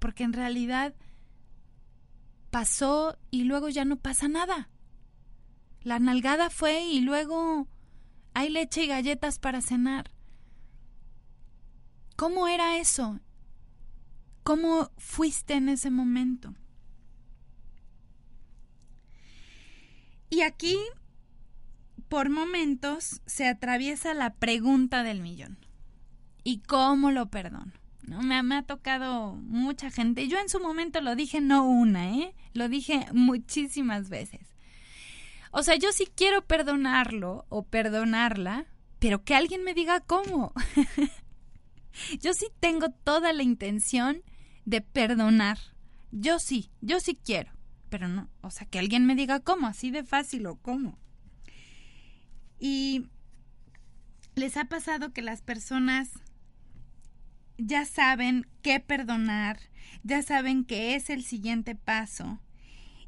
porque 0.01 0.25
en 0.25 0.33
realidad 0.33 0.93
pasó 2.51 3.17
y 3.31 3.45
luego 3.45 3.69
ya 3.69 3.85
no 3.85 3.95
pasa 3.95 4.27
nada. 4.27 4.69
La 5.85 5.99
nalgada 5.99 6.51
fue 6.51 6.85
y 6.85 7.01
luego 7.01 7.67
hay 8.35 8.51
leche 8.51 8.85
y 8.85 8.87
galletas 8.87 9.39
para 9.39 9.61
cenar 9.61 10.11
¿Cómo 12.23 12.47
era 12.47 12.77
eso? 12.79 13.19
¿Cómo 14.45 14.93
fuiste 14.97 15.55
en 15.55 15.69
ese 15.69 15.91
momento? 15.91 16.55
Y 20.31 20.43
aquí, 20.43 20.79
por 22.09 22.31
momentos, 22.31 23.21
se 23.27 23.49
atraviesa 23.49 24.15
la 24.15 24.35
pregunta 24.35 25.03
del 25.03 25.21
millón. 25.21 25.59
¿Y 26.45 26.61
cómo 26.61 27.11
lo 27.11 27.27
perdono? 27.27 27.73
¿No? 28.03 28.23
Me, 28.23 28.41
me, 28.45 28.55
ha 28.55 28.63
tocado 28.63 29.35
mucha 29.35 29.91
gente. 29.91 30.29
Yo 30.29 30.39
en 30.39 30.49
su 30.49 30.61
momento 30.61 31.01
lo 31.01 31.17
dije 31.17 31.41
no 31.41 31.65
una, 31.65 32.09
¿eh? 32.09 32.37
Lo 32.53 32.69
dije 32.69 33.07
muchísimas 33.13 34.09
veces. 34.09 34.52
O 35.53 35.63
sea, 35.63 35.77
yo 35.77 35.93
sí 35.93 36.09
quiero 36.15 36.47
perdonarlo 36.47 37.47
o 37.51 37.63
perdonarla, 37.63 38.67
pero 38.99 39.23
que 39.23 39.35
alguien 39.35 39.63
me 39.65 39.75
diga 39.75 40.01
cómo. 40.01 40.53
Yo 42.21 42.33
sí 42.33 42.47
tengo 42.59 42.89
toda 42.89 43.35
la 43.35 43.43
intención 43.43 44.23
de 44.65 44.81
perdonar. 44.81 45.59
Yo 46.11 46.39
sí, 46.39 46.71
yo 46.81 47.01
sí 47.01 47.19
quiero. 47.23 47.53
Pero 47.91 48.09
no, 48.09 48.31
o 48.41 48.51
sea, 48.51 48.67
que 48.67 48.79
alguien 48.79 49.05
me 49.05 49.15
diga 49.15 49.41
cómo, 49.41 49.67
así 49.67 49.91
de 49.91 50.03
fácil 50.03 50.47
o 50.47 50.57
cómo. 50.57 50.99
Y 52.59 53.09
les 54.35 54.57
ha 54.57 54.65
pasado 54.65 55.13
que 55.13 55.21
las 55.21 55.43
personas 55.43 56.11
ya 57.59 57.85
saben 57.85 58.47
qué 58.63 58.81
perdonar, 58.81 59.61
ya 60.03 60.23
saben 60.23 60.65
qué 60.65 60.95
es 60.95 61.11
el 61.11 61.23
siguiente 61.23 61.75
paso 61.75 62.41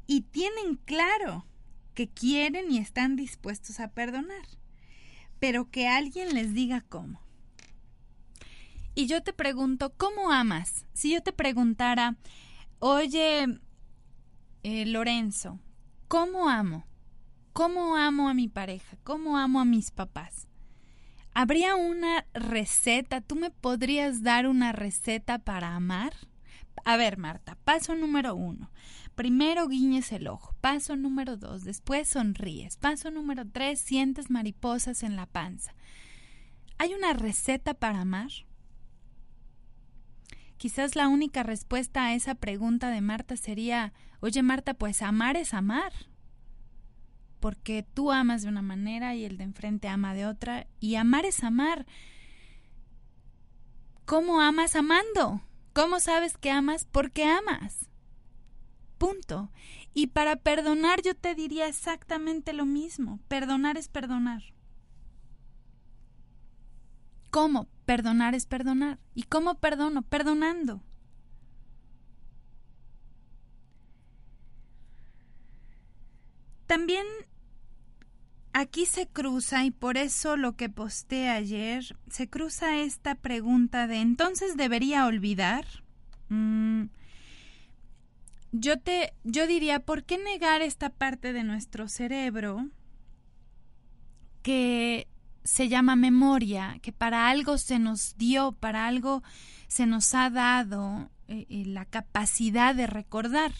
y 0.05 0.21
tienen 0.21 0.75
claro 0.85 1.47
que 1.95 2.07
quieren 2.07 2.71
y 2.71 2.77
están 2.77 3.15
dispuestos 3.15 3.79
a 3.79 3.87
perdonar, 3.87 4.45
pero 5.39 5.71
que 5.71 5.87
alguien 5.87 6.35
les 6.35 6.53
diga 6.53 6.81
cómo 6.87 7.25
y 8.95 9.07
yo 9.07 9.21
te 9.21 9.33
pregunto, 9.33 9.93
¿cómo 9.97 10.31
amas? 10.31 10.85
Si 10.93 11.11
yo 11.11 11.21
te 11.21 11.33
preguntara, 11.33 12.15
oye, 12.79 13.59
eh, 14.63 14.85
Lorenzo, 14.85 15.59
¿cómo 16.07 16.47
amo? 16.47 16.87
¿Cómo 17.51 17.97
amo 17.97 18.29
a 18.29 18.33
mi 18.33 18.47
pareja? 18.47 18.97
¿Cómo 19.03 19.37
amo 19.37 19.59
a 19.59 19.65
mis 19.65 19.91
papás? 19.91 20.47
¿Habría 21.33 21.75
una 21.75 22.25
receta? 22.33 23.19
¿Tú 23.19 23.35
me 23.35 23.51
podrías 23.51 24.23
dar 24.23 24.47
una 24.47 24.71
receta 24.71 25.39
para 25.39 25.75
amar? 25.75 26.13
A 26.85 26.95
ver, 26.95 27.17
Marta, 27.17 27.57
paso 27.65 27.95
número 27.95 28.33
uno. 28.33 28.71
Primero 29.15 29.67
guiñes 29.67 30.11
el 30.11 30.27
ojo. 30.27 30.55
Paso 30.59 30.95
número 30.95 31.37
dos. 31.37 31.63
Después 31.63 32.09
sonríes. 32.09 32.75
Paso 32.77 33.11
número 33.11 33.45
tres. 33.49 33.79
Sientes 33.79 34.29
mariposas 34.29 35.03
en 35.03 35.15
la 35.15 35.25
panza. 35.25 35.73
¿Hay 36.77 36.93
una 36.93 37.13
receta 37.13 37.73
para 37.73 38.01
amar? 38.01 38.29
Quizás 40.57 40.95
la 40.95 41.07
única 41.07 41.43
respuesta 41.43 42.05
a 42.05 42.13
esa 42.13 42.35
pregunta 42.35 42.89
de 42.89 43.01
Marta 43.01 43.37
sería, 43.37 43.93
oye 44.19 44.41
Marta, 44.43 44.73
pues 44.73 45.01
amar 45.01 45.37
es 45.37 45.53
amar. 45.53 45.93
Porque 47.39 47.83
tú 47.83 48.11
amas 48.11 48.41
de 48.41 48.49
una 48.49 48.61
manera 48.61 49.15
y 49.15 49.23
el 49.23 49.37
de 49.37 49.45
enfrente 49.45 49.87
ama 49.87 50.13
de 50.13 50.25
otra. 50.25 50.67
Y 50.79 50.95
amar 50.95 51.25
es 51.25 51.43
amar. 51.43 51.85
¿Cómo 54.05 54.41
amas 54.41 54.75
amando? 54.75 55.41
¿Cómo 55.73 55.99
sabes 55.99 56.37
que 56.37 56.51
amas? 56.51 56.85
Porque 56.85 57.25
amas. 57.25 57.89
Y 59.93 60.07
para 60.07 60.35
perdonar 60.35 61.01
yo 61.01 61.15
te 61.15 61.35
diría 61.35 61.67
exactamente 61.67 62.53
lo 62.53 62.65
mismo. 62.65 63.19
Perdonar 63.27 63.77
es 63.77 63.87
perdonar. 63.87 64.43
¿Cómo? 67.31 67.67
Perdonar 67.85 68.35
es 68.35 68.45
perdonar. 68.45 68.99
¿Y 69.13 69.23
cómo 69.23 69.55
perdono? 69.55 70.01
Perdonando. 70.01 70.81
También 76.67 77.05
aquí 78.53 78.85
se 78.85 79.07
cruza, 79.07 79.65
y 79.65 79.71
por 79.71 79.97
eso 79.97 80.35
lo 80.35 80.55
que 80.55 80.69
posté 80.69 81.29
ayer, 81.29 81.97
se 82.09 82.29
cruza 82.29 82.79
esta 82.79 83.15
pregunta 83.15 83.85
de 83.85 83.97
entonces 83.97 84.57
debería 84.57 85.05
olvidar. 85.05 85.65
Mm, 86.29 86.85
yo 88.59 88.79
te, 88.79 89.13
yo 89.23 89.47
diría, 89.47 89.79
¿por 89.79 90.03
qué 90.03 90.17
negar 90.17 90.61
esta 90.61 90.89
parte 90.89 91.33
de 91.33 91.43
nuestro 91.43 91.87
cerebro 91.87 92.69
que 94.41 95.07
se 95.43 95.69
llama 95.69 95.95
memoria, 95.95 96.79
que 96.81 96.91
para 96.91 97.29
algo 97.29 97.57
se 97.57 97.79
nos 97.79 98.17
dio, 98.17 98.51
para 98.53 98.87
algo 98.87 99.23
se 99.67 99.85
nos 99.85 100.13
ha 100.15 100.29
dado 100.29 101.09
eh, 101.27 101.45
eh, 101.49 101.65
la 101.65 101.85
capacidad 101.85 102.75
de 102.75 102.87
recordar. 102.87 103.51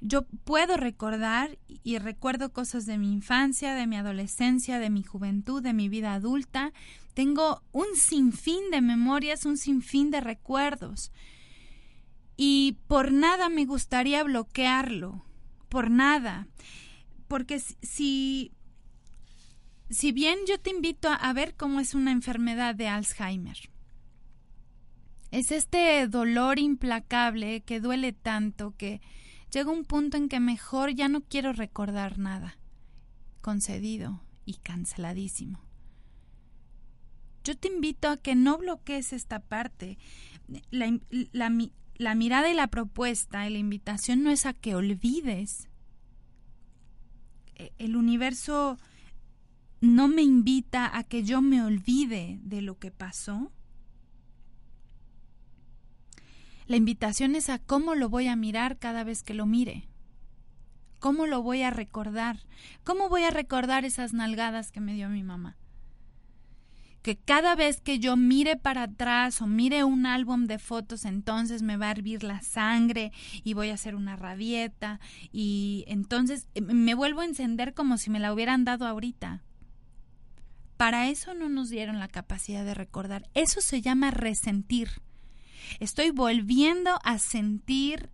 Yo 0.00 0.26
puedo 0.44 0.76
recordar 0.76 1.58
y 1.82 1.98
recuerdo 1.98 2.52
cosas 2.52 2.86
de 2.86 2.98
mi 2.98 3.12
infancia, 3.12 3.74
de 3.74 3.88
mi 3.88 3.96
adolescencia, 3.96 4.78
de 4.78 4.90
mi 4.90 5.02
juventud, 5.02 5.62
de 5.62 5.72
mi 5.72 5.88
vida 5.88 6.14
adulta. 6.14 6.72
Tengo 7.14 7.62
un 7.72 7.96
sinfín 7.96 8.70
de 8.70 8.80
memorias, 8.80 9.44
un 9.44 9.56
sinfín 9.56 10.12
de 10.12 10.20
recuerdos. 10.20 11.10
Y 12.38 12.78
por 12.86 13.12
nada 13.12 13.50
me 13.50 13.66
gustaría 13.66 14.22
bloquearlo, 14.22 15.26
por 15.68 15.90
nada. 15.90 16.46
Porque 17.26 17.60
si 17.60 18.52
si 19.90 20.12
bien 20.12 20.38
yo 20.46 20.60
te 20.60 20.70
invito 20.70 21.08
a, 21.08 21.32
ver 21.32 21.54
cómo 21.56 21.80
es 21.80 21.94
una 21.94 22.12
enfermedad 22.12 22.74
de 22.74 22.88
Alzheimer, 22.88 23.56
es 25.30 25.50
este 25.50 26.06
dolor 26.06 26.58
implacable 26.58 27.62
que 27.62 27.80
duele 27.80 28.12
tanto 28.12 28.74
que 28.76 29.00
llega 29.50 29.70
un 29.70 29.84
punto 29.84 30.16
en 30.16 30.28
que 30.28 30.40
mejor 30.40 30.90
ya 30.90 31.08
no 31.08 31.22
quiero 31.22 31.52
recordar 31.52 32.18
nada. 32.18 32.58
Concedido 33.40 34.22
y 34.44 34.54
canceladísimo. 34.54 35.60
Yo 37.44 37.56
te 37.56 37.68
invito 37.68 38.08
a 38.08 38.18
que 38.18 38.34
no 38.34 38.58
bloquees 38.58 39.12
esta 39.12 39.40
parte. 39.40 39.98
La, 40.70 40.98
la 41.32 41.50
mirada 42.14 42.50
y 42.50 42.54
la 42.54 42.68
propuesta 42.68 43.46
y 43.46 43.52
la 43.52 43.58
invitación 43.58 44.22
no 44.22 44.30
es 44.30 44.46
a 44.46 44.52
que 44.52 44.74
olvides. 44.74 45.68
E, 47.56 47.72
el 47.78 47.96
universo 47.96 48.78
no 49.80 50.08
me 50.08 50.22
invita 50.22 50.96
a 50.96 51.04
que 51.04 51.24
yo 51.24 51.42
me 51.42 51.62
olvide 51.62 52.38
de 52.42 52.62
lo 52.62 52.78
que 52.78 52.90
pasó. 52.90 53.52
La 56.66 56.76
invitación 56.76 57.34
es 57.34 57.48
a 57.48 57.58
cómo 57.58 57.94
lo 57.94 58.08
voy 58.08 58.28
a 58.28 58.36
mirar 58.36 58.78
cada 58.78 59.02
vez 59.02 59.22
que 59.22 59.34
lo 59.34 59.46
mire. 59.46 59.88
¿Cómo 60.98 61.26
lo 61.26 61.42
voy 61.42 61.62
a 61.62 61.70
recordar? 61.70 62.40
¿Cómo 62.84 63.08
voy 63.08 63.22
a 63.22 63.30
recordar 63.30 63.84
esas 63.84 64.12
nalgadas 64.12 64.70
que 64.70 64.80
me 64.80 64.94
dio 64.94 65.08
mi 65.08 65.22
mamá? 65.22 65.56
Que 67.02 67.16
cada 67.16 67.54
vez 67.54 67.80
que 67.80 67.98
yo 67.98 68.16
mire 68.16 68.56
para 68.56 68.84
atrás 68.84 69.40
o 69.40 69.46
mire 69.46 69.84
un 69.84 70.04
álbum 70.04 70.46
de 70.46 70.58
fotos, 70.58 71.04
entonces 71.04 71.62
me 71.62 71.76
va 71.76 71.86
a 71.88 71.92
hervir 71.92 72.22
la 72.22 72.42
sangre 72.42 73.12
y 73.44 73.54
voy 73.54 73.70
a 73.70 73.74
hacer 73.74 73.94
una 73.94 74.16
rabieta 74.16 75.00
y 75.32 75.84
entonces 75.86 76.48
eh, 76.54 76.60
me 76.60 76.94
vuelvo 76.94 77.20
a 77.20 77.24
encender 77.24 77.72
como 77.74 77.98
si 77.98 78.10
me 78.10 78.20
la 78.20 78.32
hubieran 78.32 78.64
dado 78.64 78.86
ahorita. 78.86 79.42
Para 80.76 81.08
eso 81.08 81.34
no 81.34 81.48
nos 81.48 81.70
dieron 81.70 81.98
la 81.98 82.08
capacidad 82.08 82.64
de 82.64 82.74
recordar. 82.74 83.28
Eso 83.34 83.60
se 83.60 83.80
llama 83.80 84.12
resentir. 84.12 84.88
Estoy 85.80 86.10
volviendo 86.10 86.98
a 87.04 87.18
sentir 87.18 88.10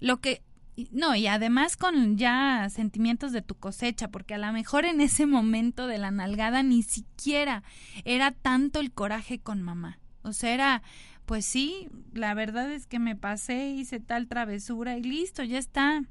lo 0.00 0.20
que... 0.20 0.42
No, 0.90 1.14
y 1.14 1.26
además 1.26 1.76
con 1.76 2.18
ya 2.18 2.68
sentimientos 2.70 3.32
de 3.32 3.42
tu 3.42 3.54
cosecha, 3.54 4.08
porque 4.08 4.34
a 4.34 4.38
lo 4.38 4.52
mejor 4.52 4.84
en 4.84 5.00
ese 5.00 5.24
momento 5.24 5.86
de 5.86 5.98
la 5.98 6.10
nalgada 6.10 6.62
ni 6.62 6.82
siquiera 6.82 7.62
era 8.04 8.32
tanto 8.32 8.80
el 8.80 8.92
coraje 8.92 9.38
con 9.38 9.62
mamá. 9.62 9.98
O 10.22 10.32
sea, 10.32 10.52
era, 10.52 10.82
pues 11.24 11.46
sí, 11.46 11.88
la 12.12 12.34
verdad 12.34 12.70
es 12.70 12.86
que 12.86 12.98
me 12.98 13.16
pasé, 13.16 13.70
hice 13.70 14.00
tal 14.00 14.28
travesura 14.28 14.98
y 14.98 15.02
listo, 15.02 15.42
ya 15.44 15.58
está. 15.58 16.02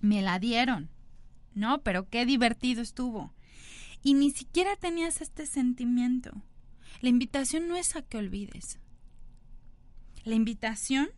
Me 0.00 0.20
la 0.20 0.38
dieron. 0.38 0.90
No, 1.54 1.82
pero 1.82 2.08
qué 2.08 2.26
divertido 2.26 2.82
estuvo 2.82 3.32
y 4.02 4.14
ni 4.14 4.30
siquiera 4.30 4.76
tenías 4.76 5.20
este 5.20 5.46
sentimiento. 5.46 6.42
La 7.00 7.08
invitación 7.08 7.68
no 7.68 7.76
es 7.76 7.96
a 7.96 8.02
que 8.02 8.18
olvides. 8.18 8.78
La 10.24 10.34
invitación 10.34 11.08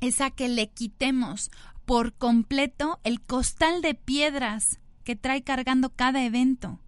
es 0.00 0.20
a 0.20 0.30
que 0.30 0.48
le 0.48 0.70
quitemos 0.70 1.50
por 1.84 2.14
completo 2.14 3.00
el 3.04 3.20
costal 3.20 3.82
de 3.82 3.94
piedras 3.94 4.80
que 5.04 5.16
trae 5.16 5.42
cargando 5.42 5.90
cada 5.90 6.24
evento. 6.24 6.80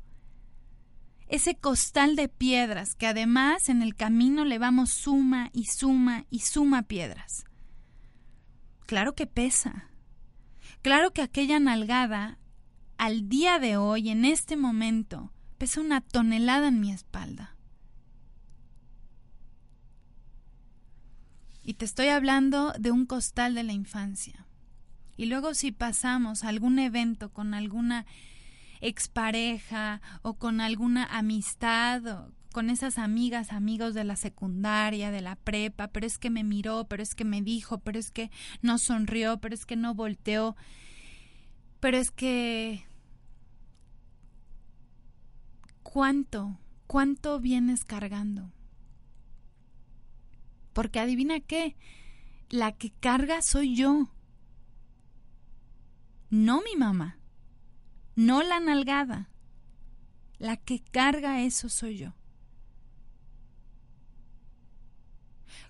Ese 1.29 1.55
costal 1.55 2.15
de 2.15 2.29
piedras 2.29 2.95
que 2.95 3.07
además 3.07 3.69
en 3.69 3.83
el 3.83 3.95
camino 3.95 4.45
le 4.45 4.59
vamos 4.59 4.91
suma 4.91 5.51
y 5.53 5.65
suma 5.65 6.27
y 6.31 6.41
suma 6.41 6.83
piedras. 6.83 7.45
Claro 8.87 9.15
que 9.15 9.27
pesa. 9.27 9.89
Claro 10.83 11.13
que 11.13 11.23
aquella 11.23 11.59
nalgada, 11.59 12.39
al 12.99 13.29
día 13.29 13.59
de 13.59 13.77
hoy, 13.77 14.11
en 14.11 14.25
este 14.25 14.57
momento, 14.57 15.33
pesa 15.59 15.81
una 15.81 16.01
tonelada 16.01 16.69
en 16.69 16.81
mi 16.81 16.93
espalda. 16.93 17.57
Y 21.63 21.75
te 21.75 21.85
estoy 21.85 22.09
hablando 22.09 22.73
de 22.79 22.91
un 22.91 23.07
costal 23.07 23.55
de 23.55 23.63
la 23.63 23.73
infancia. 23.73 24.47
Y 25.17 25.27
luego 25.27 25.55
si 25.55 25.71
pasamos 25.73 26.43
algún 26.45 26.79
evento 26.79 27.33
con 27.33 27.55
alguna 27.55 28.07
expareja 28.81 30.01
o 30.23 30.35
con 30.35 30.61
alguna 30.61 31.05
amistad 31.05 32.07
o 32.07 32.33
con 32.53 32.69
esas 32.69 32.99
amigas, 32.99 33.53
amigos 33.53 33.95
de 33.95 34.05
la 34.05 34.17
secundaria, 34.17 35.11
de 35.11 35.23
la 35.23 35.37
prepa, 35.37 35.89
pero 35.89 36.07
es 36.07 36.19
que 36.19 36.31
me 36.31 36.45
miró, 36.45 36.87
pero 36.89 37.03
es 37.03 37.15
que 37.15 37.25
me 37.25 37.41
dijo, 37.43 37.79
pero 37.79 37.99
es 37.99 38.11
que 38.11 38.31
no 38.61 38.79
sonrió, 38.79 39.39
pero 39.39 39.55
es 39.55 39.65
que 39.65 39.77
no 39.77 39.95
volteó, 39.95 40.57
pero 41.81 41.97
es 41.97 42.11
que... 42.11 42.85
¿Cuánto? 45.83 46.59
¿Cuánto 46.87 47.41
vienes 47.41 47.85
cargando? 47.85 48.51
Porque 50.73 51.01
adivina 51.01 51.41
qué, 51.41 51.77
la 52.49 52.73
que 52.73 52.91
carga 52.91 53.43
soy 53.43 53.75
yo, 53.75 54.11
no 56.31 56.63
mi 56.63 56.77
mamá, 56.77 57.19
no 58.17 58.43
la 58.43 58.61
nalgada, 58.61 59.31
la 60.39 60.57
que 60.57 60.81
carga 60.81 61.43
eso 61.43 61.69
soy 61.69 61.99
yo. 61.99 62.15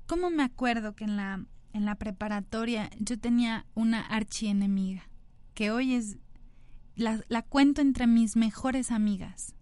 ¿Cómo 0.07 0.31
me 0.31 0.43
acuerdo 0.43 0.95
que 0.95 1.05
en 1.05 1.17
la, 1.17 1.45
en 1.73 1.85
la 1.85 1.95
preparatoria 1.97 2.91
yo 2.99 3.19
tenía 3.19 3.67
una 3.75 4.01
archienemiga, 4.01 5.09
que 5.55 5.71
hoy 5.71 5.95
es, 5.95 6.19
la, 6.95 7.21
la 7.29 7.43
cuento 7.43 7.81
entre 7.81 8.07
mis 8.07 8.37
mejores 8.37 8.91
amigas, 8.91 9.55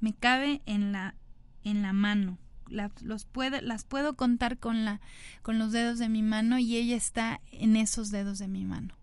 me 0.00 0.14
cabe 0.14 0.62
en 0.66 0.92
la, 0.92 1.16
en 1.64 1.82
la 1.82 1.92
mano, 1.92 2.38
las 2.70 3.84
puedo 3.84 4.14
contar 4.14 4.58
con, 4.58 4.84
la, 4.84 5.00
con 5.42 5.58
los 5.58 5.72
dedos 5.72 5.98
de 5.98 6.08
mi 6.08 6.22
mano 6.22 6.58
y 6.58 6.76
ella 6.76 6.96
está 6.96 7.40
en 7.52 7.76
esos 7.76 8.10
dedos 8.10 8.38
de 8.38 8.48
mi 8.48 8.64
mano. 8.64 8.96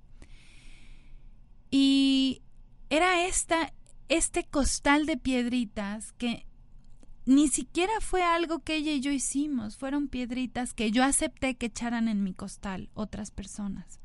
Y 1.70 2.42
era 2.90 3.26
esta, 3.28 3.74
este 4.10 4.44
costal 4.46 5.06
de 5.06 5.18
piedritas 5.18 6.14
que 6.14 6.46
ni 7.26 7.50
siquiera 7.50 7.94
fue 8.00 8.24
algo 8.24 8.60
que 8.60 8.76
ella 8.76 8.94
y 8.94 9.02
yo 9.02 9.12
hicimos, 9.12 9.76
fueron 9.76 10.08
piedritas 10.08 10.74
que 10.74 10.92
yo 10.92 11.04
acepté 11.04 11.56
que 11.56 11.66
echaran 11.66 12.08
en 12.08 12.24
mi 12.24 12.34
costal 12.34 12.90
otras 12.94 13.32
personas. 13.32 14.00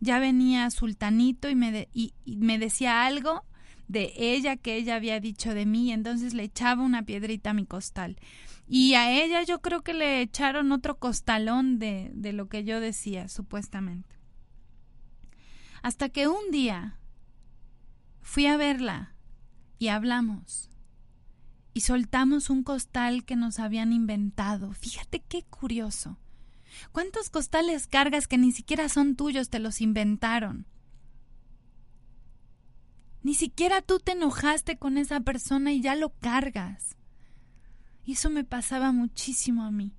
Ya 0.00 0.18
venía 0.18 0.70
Sultanito 0.70 1.50
y 1.50 1.54
me, 1.54 1.88
y 1.92 2.14
me 2.24 2.58
decía 2.58 3.04
algo 3.04 3.44
de 3.88 4.12
ella 4.16 4.56
que 4.56 4.76
ella 4.76 4.96
había 4.96 5.20
dicho 5.20 5.54
de 5.54 5.66
mí, 5.66 5.92
entonces 5.92 6.34
le 6.34 6.44
echaba 6.44 6.82
una 6.82 7.02
piedrita 7.02 7.50
a 7.50 7.54
mi 7.54 7.66
costal. 7.66 8.16
Y 8.66 8.94
a 8.94 9.10
ella 9.10 9.42
yo 9.42 9.60
creo 9.60 9.82
que 9.82 9.92
le 9.92 10.20
echaron 10.20 10.72
otro 10.72 10.98
costalón 10.98 11.78
de, 11.78 12.10
de 12.14 12.32
lo 12.32 12.48
que 12.48 12.64
yo 12.64 12.80
decía, 12.80 13.28
supuestamente. 13.28 14.16
Hasta 15.82 16.08
que 16.08 16.28
un 16.28 16.50
día 16.50 16.98
fui 18.22 18.46
a 18.46 18.56
verla 18.56 19.14
y 19.78 19.88
hablamos 19.88 20.70
y 21.74 21.80
soltamos 21.80 22.48
un 22.50 22.62
costal 22.62 23.24
que 23.24 23.36
nos 23.36 23.58
habían 23.58 23.92
inventado. 23.92 24.72
Fíjate 24.72 25.20
qué 25.20 25.42
curioso. 25.42 26.18
¿Cuántos 26.92 27.30
costales 27.30 27.86
cargas 27.86 28.28
que 28.28 28.38
ni 28.38 28.52
siquiera 28.52 28.88
son 28.88 29.16
tuyos 29.16 29.50
te 29.50 29.58
los 29.58 29.80
inventaron? 29.80 30.66
Ni 33.22 33.34
siquiera 33.34 33.82
tú 33.82 33.98
te 33.98 34.12
enojaste 34.12 34.78
con 34.78 34.98
esa 34.98 35.20
persona 35.20 35.72
y 35.72 35.80
ya 35.80 35.96
lo 35.96 36.10
cargas. 36.10 36.96
Y 38.04 38.12
eso 38.12 38.30
me 38.30 38.44
pasaba 38.44 38.92
muchísimo 38.92 39.64
a 39.64 39.70
mí. 39.70 39.92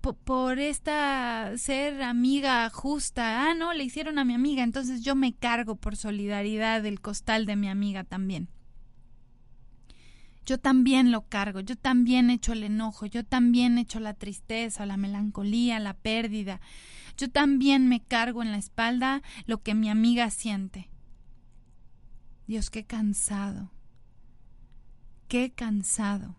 Por, 0.00 0.58
esta 0.58 1.56
ser 1.56 2.02
amiga 2.02 2.68
justa, 2.68 3.48
ah, 3.48 3.54
no, 3.54 3.72
le 3.72 3.84
hicieron 3.84 4.18
a 4.18 4.24
mi 4.24 4.34
amiga, 4.34 4.62
entonces 4.62 5.02
yo 5.02 5.14
me 5.14 5.34
cargo 5.34 5.76
por 5.76 5.96
solidaridad 5.96 6.82
del 6.82 7.00
costal 7.00 7.46
de 7.46 7.56
mi 7.56 7.68
amiga 7.68 8.04
también. 8.04 8.48
Yo 10.44 10.58
también 10.58 11.10
lo 11.10 11.26
cargo, 11.28 11.60
yo 11.60 11.76
también 11.76 12.30
echo 12.30 12.52
el 12.52 12.64
enojo, 12.64 13.06
yo 13.06 13.24
también 13.24 13.78
echo 13.78 14.00
la 14.00 14.14
tristeza, 14.14 14.86
la 14.86 14.96
melancolía, 14.96 15.78
la 15.78 15.94
pérdida. 15.94 16.60
Yo 17.16 17.30
también 17.30 17.88
me 17.88 18.02
cargo 18.02 18.42
en 18.42 18.50
la 18.50 18.58
espalda 18.58 19.22
lo 19.46 19.62
que 19.62 19.74
mi 19.74 19.88
amiga 19.88 20.30
siente. 20.30 20.90
Dios, 22.46 22.70
qué 22.70 22.84
cansado 22.84 23.70
qué 25.28 25.52
cansado. 25.52 26.36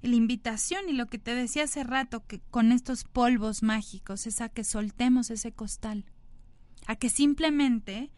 La 0.00 0.16
invitación 0.16 0.88
y 0.88 0.92
lo 0.94 1.06
que 1.06 1.18
te 1.18 1.34
decía 1.34 1.64
hace 1.64 1.84
rato 1.84 2.26
que 2.26 2.40
con 2.40 2.72
estos 2.72 3.04
polvos 3.04 3.62
mágicos 3.62 4.26
es 4.26 4.40
a 4.40 4.48
que 4.48 4.64
soltemos 4.64 5.30
ese 5.30 5.52
costal, 5.52 6.06
a 6.86 6.96
que 6.96 7.08
simplemente, 7.08 8.10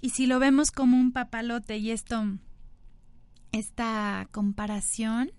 y 0.00 0.10
si 0.10 0.26
lo 0.26 0.38
vemos 0.38 0.70
como 0.70 0.96
un 0.96 1.10
papalote 1.10 1.78
y 1.78 1.90
esto, 1.90 2.38
esta 3.50 4.28
comparación, 4.30 5.32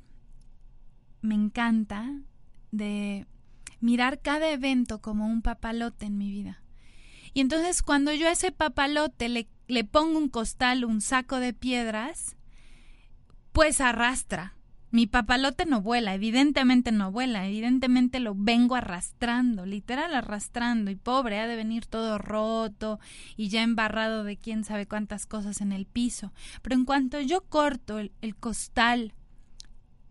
me 1.22 1.36
encanta 1.36 2.22
de 2.72 3.28
mirar 3.80 4.22
cada 4.22 4.50
evento 4.52 5.02
como 5.02 5.28
un 5.28 5.42
papalote 5.42 6.08
en 6.08 6.18
mi 6.18 6.32
vida. 6.32 6.64
Y 7.34 7.40
entonces 7.40 7.82
cuando 7.82 8.12
yo 8.14 8.28
a 8.28 8.32
ese 8.32 8.52
papalote 8.52 9.30
le 9.30 9.48
le 9.68 9.84
pongo 9.84 10.18
un 10.18 10.30
costal, 10.30 10.86
un 10.86 11.02
saco 11.02 11.40
de 11.40 11.54
piedras, 11.54 12.36
pues 13.52 13.82
arrastra. 13.82 14.54
Mi 14.90 15.06
papalote 15.06 15.66
no 15.66 15.82
vuela, 15.82 16.16
evidentemente 16.16 16.94
no 16.94 17.12
vuela, 17.12 17.46
evidentemente 17.46 18.22
lo 18.22 18.34
vengo 18.36 18.76
arrastrando, 18.76 19.66
literal 19.66 20.16
arrastrando, 20.16 20.90
y 20.92 20.96
pobre, 20.96 21.40
ha 21.40 21.48
de 21.48 21.58
venir 21.58 21.86
todo 21.86 22.18
roto 22.18 23.00
y 23.36 23.50
ya 23.50 23.64
embarrado 23.64 24.24
de 24.24 24.38
quién 24.38 24.64
sabe 24.64 24.88
cuántas 24.88 25.26
cosas 25.26 25.60
en 25.60 25.74
el 25.74 25.86
piso. 25.86 26.32
Pero 26.62 26.76
en 26.76 26.86
cuanto 26.86 27.20
yo 27.20 27.42
corto 27.42 28.00
el, 28.00 28.14
el 28.22 28.38
costal 28.38 29.14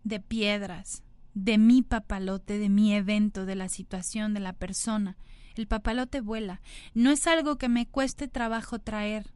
de 0.03 0.19
piedras, 0.19 1.03
de 1.33 1.57
mi 1.57 1.81
papalote, 1.81 2.59
de 2.59 2.69
mi 2.69 2.93
evento, 2.93 3.45
de 3.45 3.55
la 3.55 3.69
situación, 3.69 4.35
de 4.35 4.39
la 4.41 4.53
persona, 4.53 5.17
el 5.55 5.67
papalote 5.67 6.21
vuela. 6.21 6.61
No 6.93 7.09
es 7.11 7.25
algo 7.25 7.57
que 7.57 7.69
me 7.69 7.87
cueste 7.87 8.27
trabajo 8.27 8.79
traer, 8.79 9.33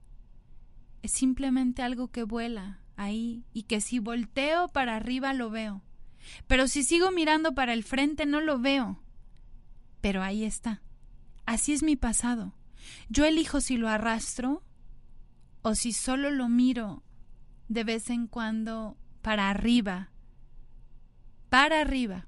es 1.01 1.11
simplemente 1.11 1.81
algo 1.81 2.09
que 2.09 2.23
vuela 2.23 2.79
ahí 2.95 3.45
y 3.53 3.63
que 3.63 3.81
si 3.81 3.99
volteo 3.99 4.67
para 4.67 4.95
arriba 4.95 5.33
lo 5.33 5.49
veo. 5.49 5.81
Pero 6.47 6.67
si 6.67 6.83
sigo 6.83 7.11
mirando 7.11 7.53
para 7.53 7.73
el 7.73 7.83
frente 7.83 8.25
no 8.25 8.41
lo 8.41 8.59
veo. 8.59 8.99
Pero 10.01 10.21
ahí 10.21 10.43
está. 10.43 10.81
Así 11.45 11.73
es 11.73 11.83
mi 11.83 11.95
pasado. 11.95 12.53
Yo 13.09 13.25
elijo 13.25 13.61
si 13.61 13.77
lo 13.77 13.89
arrastro 13.89 14.63
o 15.61 15.75
si 15.75 15.93
solo 15.93 16.31
lo 16.31 16.49
miro 16.49 17.03
de 17.67 17.83
vez 17.83 18.09
en 18.09 18.27
cuando 18.27 18.97
para 19.21 19.49
arriba. 19.49 20.11
Para 21.49 21.81
arriba. 21.81 22.27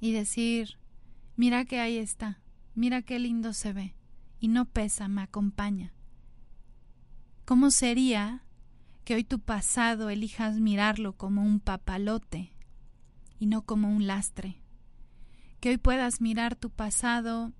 Y 0.00 0.12
decir, 0.12 0.78
mira 1.36 1.64
que 1.64 1.80
ahí 1.80 1.96
está, 1.96 2.40
mira 2.74 3.02
qué 3.02 3.18
lindo 3.18 3.52
se 3.52 3.72
ve. 3.72 3.94
Y 4.40 4.48
no 4.48 4.64
pesa, 4.64 5.06
me 5.08 5.22
acompaña. 5.22 5.92
¿Cómo 7.52 7.70
sería 7.70 8.42
que 9.04 9.14
hoy 9.14 9.24
tu 9.24 9.38
pasado 9.38 10.08
elijas 10.08 10.58
mirarlo 10.58 11.18
como 11.18 11.42
un 11.42 11.60
papalote 11.60 12.50
y 13.38 13.44
no 13.44 13.66
como 13.66 13.94
un 13.94 14.06
lastre? 14.06 14.62
Que 15.60 15.68
hoy 15.68 15.76
puedas 15.76 16.22
mirar 16.22 16.56
tu 16.56 16.70
pasado 16.70 17.52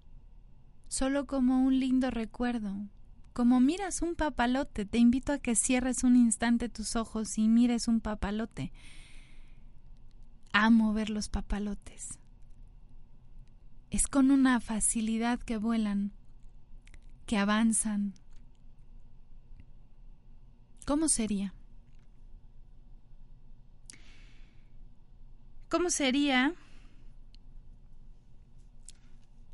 solo 0.88 1.26
como 1.26 1.62
un 1.62 1.78
lindo 1.78 2.10
recuerdo, 2.10 2.74
como 3.34 3.60
miras 3.60 4.00
un 4.00 4.14
papalote. 4.14 4.86
Te 4.86 4.96
invito 4.96 5.30
a 5.30 5.38
que 5.38 5.54
cierres 5.54 6.04
un 6.04 6.16
instante 6.16 6.70
tus 6.70 6.96
ojos 6.96 7.36
y 7.36 7.46
mires 7.46 7.86
un 7.86 8.00
papalote. 8.00 8.72
Amo 10.54 10.94
ver 10.94 11.10
los 11.10 11.28
papalotes. 11.28 12.18
Es 13.90 14.06
con 14.06 14.30
una 14.30 14.58
facilidad 14.58 15.38
que 15.38 15.58
vuelan, 15.58 16.12
que 17.26 17.36
avanzan, 17.36 18.14
¿Cómo 20.84 21.08
sería? 21.08 21.54
¿Cómo 25.68 25.90
sería 25.90 26.54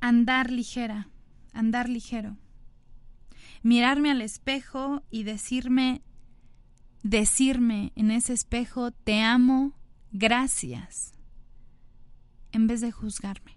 andar 0.01 0.51
ligera, 0.51 1.09
andar 1.53 1.89
ligero? 1.89 2.37
Mirarme 3.63 4.11
al 4.11 4.23
espejo 4.23 5.03
y 5.11 5.25
decirme, 5.25 6.03
decirme 7.03 7.93
en 7.95 8.11
ese 8.11 8.33
espejo, 8.33 8.91
te 8.91 9.23
amo, 9.23 9.75
gracias, 10.11 11.13
en 12.53 12.67
vez 12.67 12.81
de 12.81 12.91
juzgarme. 12.91 13.55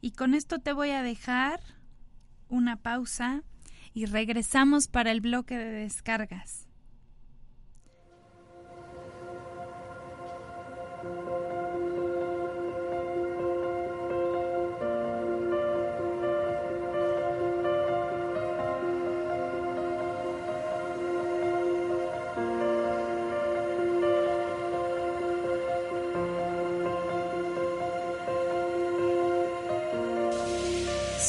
Y 0.00 0.12
con 0.12 0.34
esto 0.34 0.58
te 0.58 0.72
voy 0.72 0.90
a 0.90 1.02
dejar 1.02 1.60
una 2.48 2.76
pausa 2.76 3.42
y 3.94 4.06
regresamos 4.06 4.88
para 4.88 5.10
el 5.10 5.20
bloque 5.20 5.56
de 5.56 5.70
descargas. 5.70 6.66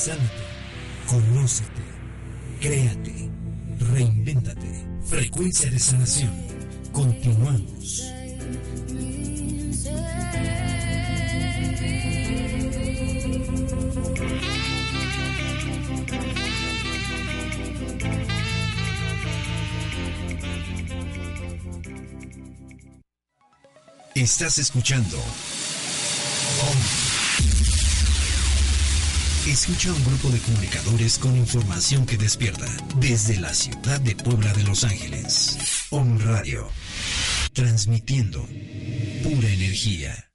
Sánate, 0.04 0.24
conócete, 1.08 1.83
créate, 2.64 3.30
reinvéntate. 3.92 4.88
Frecuencia 5.06 5.70
de 5.70 5.80
sanación. 5.80 6.32
Continuamos. 6.94 8.06
Estás 24.16 24.58
escuchando. 24.58 25.18
Escucha 29.54 29.94
un 29.94 30.04
grupo 30.04 30.30
de 30.30 30.40
comunicadores 30.40 31.20
con 31.20 31.38
información 31.38 32.08
que 32.08 32.18
despierta 32.18 32.66
desde 32.96 33.40
la 33.40 33.54
ciudad 33.54 34.02
de 34.02 34.16
Puebla 34.16 34.52
de 34.52 34.64
Los 34.64 34.84
Ángeles. 34.84 35.86
Om 35.92 36.18
Radio. 36.26 36.68
Transmitiendo 37.54 38.42
pura 39.22 39.48
energía. 39.48 40.32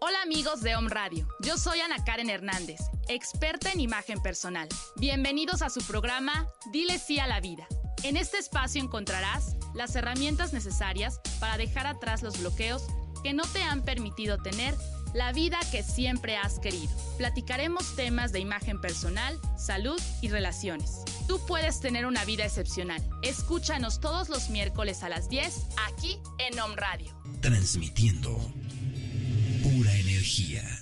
Hola 0.00 0.22
amigos 0.22 0.62
de 0.62 0.74
Om 0.74 0.88
Radio, 0.88 1.28
yo 1.44 1.58
soy 1.58 1.80
Ana 1.80 2.02
Karen 2.02 2.30
Hernández, 2.30 2.80
experta 3.08 3.70
en 3.70 3.80
imagen 3.80 4.22
personal. 4.22 4.70
Bienvenidos 4.96 5.60
a 5.60 5.68
su 5.68 5.82
programa 5.82 6.46
Dile 6.72 6.98
sí 6.98 7.18
a 7.18 7.26
la 7.26 7.40
vida. 7.40 7.66
En 8.04 8.16
este 8.16 8.38
espacio 8.38 8.82
encontrarás 8.82 9.54
las 9.74 9.94
herramientas 9.96 10.54
necesarias 10.54 11.20
para 11.40 11.58
dejar 11.58 11.86
atrás 11.86 12.22
los 12.22 12.40
bloqueos 12.40 12.84
que 13.22 13.34
no 13.34 13.42
te 13.42 13.62
han 13.62 13.84
permitido 13.84 14.38
tener 14.38 14.74
la 15.14 15.32
vida 15.32 15.58
que 15.70 15.82
siempre 15.82 16.36
has 16.36 16.58
querido. 16.58 16.92
Platicaremos 17.18 17.94
temas 17.96 18.32
de 18.32 18.40
imagen 18.40 18.80
personal, 18.80 19.38
salud 19.56 20.00
y 20.20 20.28
relaciones. 20.28 21.02
Tú 21.26 21.40
puedes 21.46 21.80
tener 21.80 22.06
una 22.06 22.24
vida 22.24 22.44
excepcional. 22.44 23.02
Escúchanos 23.22 24.00
todos 24.00 24.28
los 24.28 24.50
miércoles 24.50 25.02
a 25.02 25.08
las 25.08 25.28
10 25.28 25.68
aquí 25.88 26.18
en 26.38 26.58
Om 26.58 26.74
Radio. 26.74 27.14
Transmitiendo 27.40 28.36
pura 29.62 29.94
energía. 29.96 30.81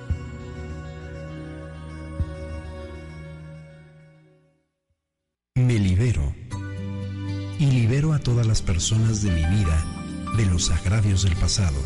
Todas 8.23 8.45
las 8.45 8.61
personas 8.61 9.21
de 9.21 9.31
mi 9.31 9.43
vida 9.57 9.85
de 10.37 10.45
los 10.45 10.69
agravios 10.69 11.23
del 11.23 11.35
pasado. 11.35 11.77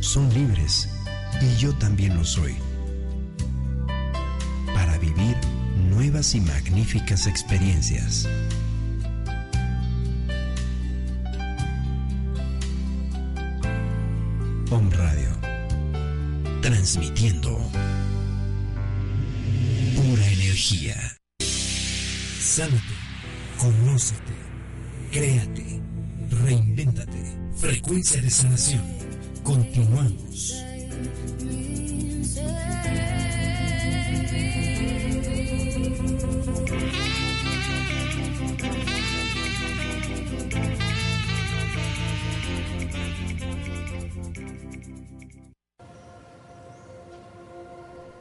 Son 0.00 0.32
libres 0.32 0.88
y 1.42 1.56
yo 1.56 1.74
también 1.74 2.16
lo 2.16 2.24
soy 2.24 2.54
para 4.74 4.96
vivir 4.98 5.36
nuevas 5.90 6.34
y 6.34 6.40
magníficas 6.40 7.26
experiencias. 7.26 8.28
Om 14.70 14.90
Radio, 14.90 15.30
transmitiendo 16.62 17.58
pura 19.96 20.26
energía. 20.28 21.17
Sánate, 22.58 22.80
conócete, 23.56 24.32
créate, 25.12 25.80
reinvéntate. 26.42 27.38
Frecuencia 27.56 28.20
de 28.20 28.30
sanación. 28.30 28.82
Continuamos. 29.44 30.64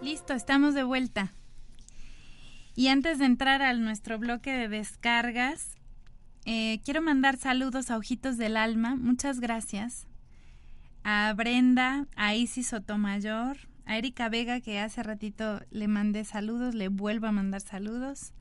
Listo, 0.04 0.34
estamos 0.34 0.76
de 0.76 0.84
vuelta. 0.84 1.34
Y 2.78 2.90
antes 2.90 3.18
de 3.18 3.26
entrar 3.26 3.64
a 3.64 3.74
nuestro 3.74 4.20
bloque 4.20 4.52
de 4.52 4.68
descargas, 4.68 5.76
eh, 6.46 6.80
quiero 6.86 7.02
mandar 7.02 7.38
saludos 7.38 7.90
a 7.90 7.98
Ojitos 7.98 8.38
del 8.38 8.56
Alma. 8.56 8.96
Muchas 8.96 9.40
gracias. 9.40 10.06
A 11.04 11.34
Brenda, 11.36 12.06
a 12.16 12.36
Isis 12.36 12.68
Sotomayor, 12.68 13.58
a 13.86 13.98
Erika 13.98 14.30
Vega, 14.30 14.62
que 14.62 14.78
hace 14.78 15.02
ratito 15.02 15.60
le 15.72 15.88
mandé 15.88 16.24
saludos, 16.24 16.76
le 16.76 16.90
vuelvo 16.90 17.26
a 17.26 17.32
mandar 17.32 17.62
saludos. 17.62 18.32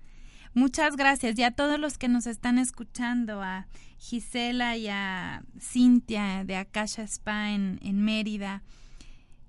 Muchas 0.52 0.96
gracias. 0.96 1.38
Y 1.38 1.42
a 1.42 1.52
todos 1.52 1.80
los 1.80 1.96
que 1.96 2.08
nos 2.08 2.26
están 2.26 2.58
escuchando, 2.58 3.42
a 3.42 3.66
Gisela 3.96 4.76
y 4.76 4.88
a 4.88 5.44
Cintia 5.58 6.44
de 6.44 6.56
Akasha 6.56 7.04
Spa 7.04 7.52
en, 7.52 7.78
en 7.80 8.04
Mérida. 8.04 8.62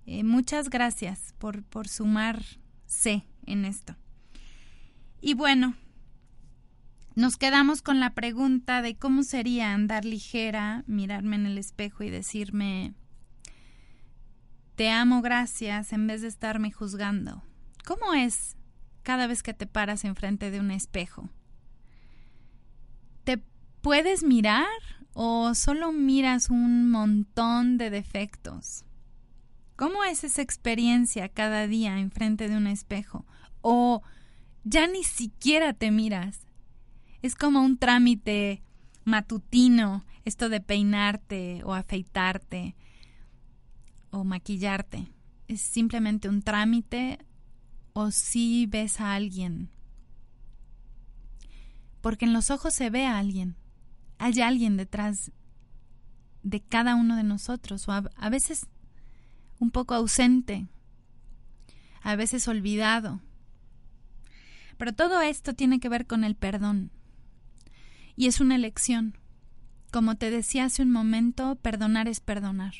Eh, 0.05 0.23
muchas 0.23 0.69
gracias 0.69 1.35
por, 1.39 1.63
por 1.63 1.89
sumarse 1.89 3.25
en 3.45 3.65
esto. 3.65 3.97
Y 5.19 5.33
bueno, 5.33 5.75
nos 7.15 7.37
quedamos 7.37 7.81
con 7.81 7.99
la 7.99 8.13
pregunta 8.13 8.81
de 8.81 8.95
cómo 8.95 9.23
sería 9.23 9.73
andar 9.73 10.05
ligera, 10.05 10.83
mirarme 10.85 11.35
en 11.35 11.47
el 11.47 11.57
espejo 11.57 12.03
y 12.03 12.09
decirme, 12.09 12.93
te 14.75 14.91
amo, 14.91 15.23
gracias, 15.23 15.91
en 15.93 16.05
vez 16.05 16.21
de 16.21 16.27
estarme 16.27 16.71
juzgando. 16.71 17.41
¿Cómo 17.83 18.13
es 18.13 18.55
cada 19.01 19.25
vez 19.25 19.41
que 19.41 19.55
te 19.55 19.65
paras 19.65 20.05
enfrente 20.05 20.51
de 20.51 20.59
un 20.59 20.69
espejo? 20.69 21.29
¿Te 23.23 23.41
puedes 23.81 24.23
mirar 24.23 24.67
o 25.13 25.55
solo 25.55 25.91
miras 25.91 26.51
un 26.51 26.91
montón 26.91 27.79
de 27.79 27.89
defectos? 27.89 28.85
¿Cómo 29.75 30.03
es 30.03 30.23
esa 30.23 30.43
experiencia 30.43 31.29
cada 31.29 31.65
día 31.65 31.97
enfrente 31.97 32.47
de 32.47 32.57
un 32.57 32.67
espejo? 32.67 33.25
O 33.61 34.03
ya 34.63 34.87
ni 34.87 35.03
siquiera 35.03 35.73
te 35.73 35.91
miras. 35.91 36.41
Es 37.21 37.35
como 37.35 37.61
un 37.61 37.77
trámite 37.77 38.61
matutino, 39.05 40.05
esto 40.25 40.49
de 40.49 40.59
peinarte 40.59 41.61
o 41.63 41.73
afeitarte 41.73 42.75
o 44.11 44.23
maquillarte. 44.23 45.07
Es 45.47 45.61
simplemente 45.61 46.27
un 46.29 46.41
trámite 46.41 47.19
o 47.93 48.11
si 48.11 48.65
ves 48.67 48.99
a 48.99 49.13
alguien. 49.13 49.69
Porque 52.01 52.25
en 52.25 52.33
los 52.33 52.51
ojos 52.51 52.73
se 52.73 52.89
ve 52.89 53.05
a 53.05 53.17
alguien. 53.17 53.55
Hay 54.19 54.41
alguien 54.41 54.77
detrás 54.77 55.31
de 56.43 56.61
cada 56.61 56.95
uno 56.95 57.15
de 57.15 57.23
nosotros, 57.23 57.87
o 57.87 57.91
a, 57.91 58.03
a 58.15 58.29
veces 58.29 58.67
un 59.59 59.71
poco 59.71 59.95
ausente, 59.95 60.67
a 62.01 62.15
veces 62.15 62.47
olvidado. 62.47 63.21
Pero 64.77 64.93
todo 64.93 65.21
esto 65.21 65.53
tiene 65.53 65.79
que 65.79 65.89
ver 65.89 66.05
con 66.05 66.23
el 66.23 66.35
perdón. 66.35 66.91
Y 68.15 68.27
es 68.27 68.39
una 68.39 68.55
elección. 68.55 69.17
Como 69.91 70.15
te 70.15 70.29
decía 70.29 70.65
hace 70.65 70.83
un 70.83 70.91
momento, 70.91 71.55
perdonar 71.55 72.07
es 72.07 72.19
perdonar. 72.19 72.73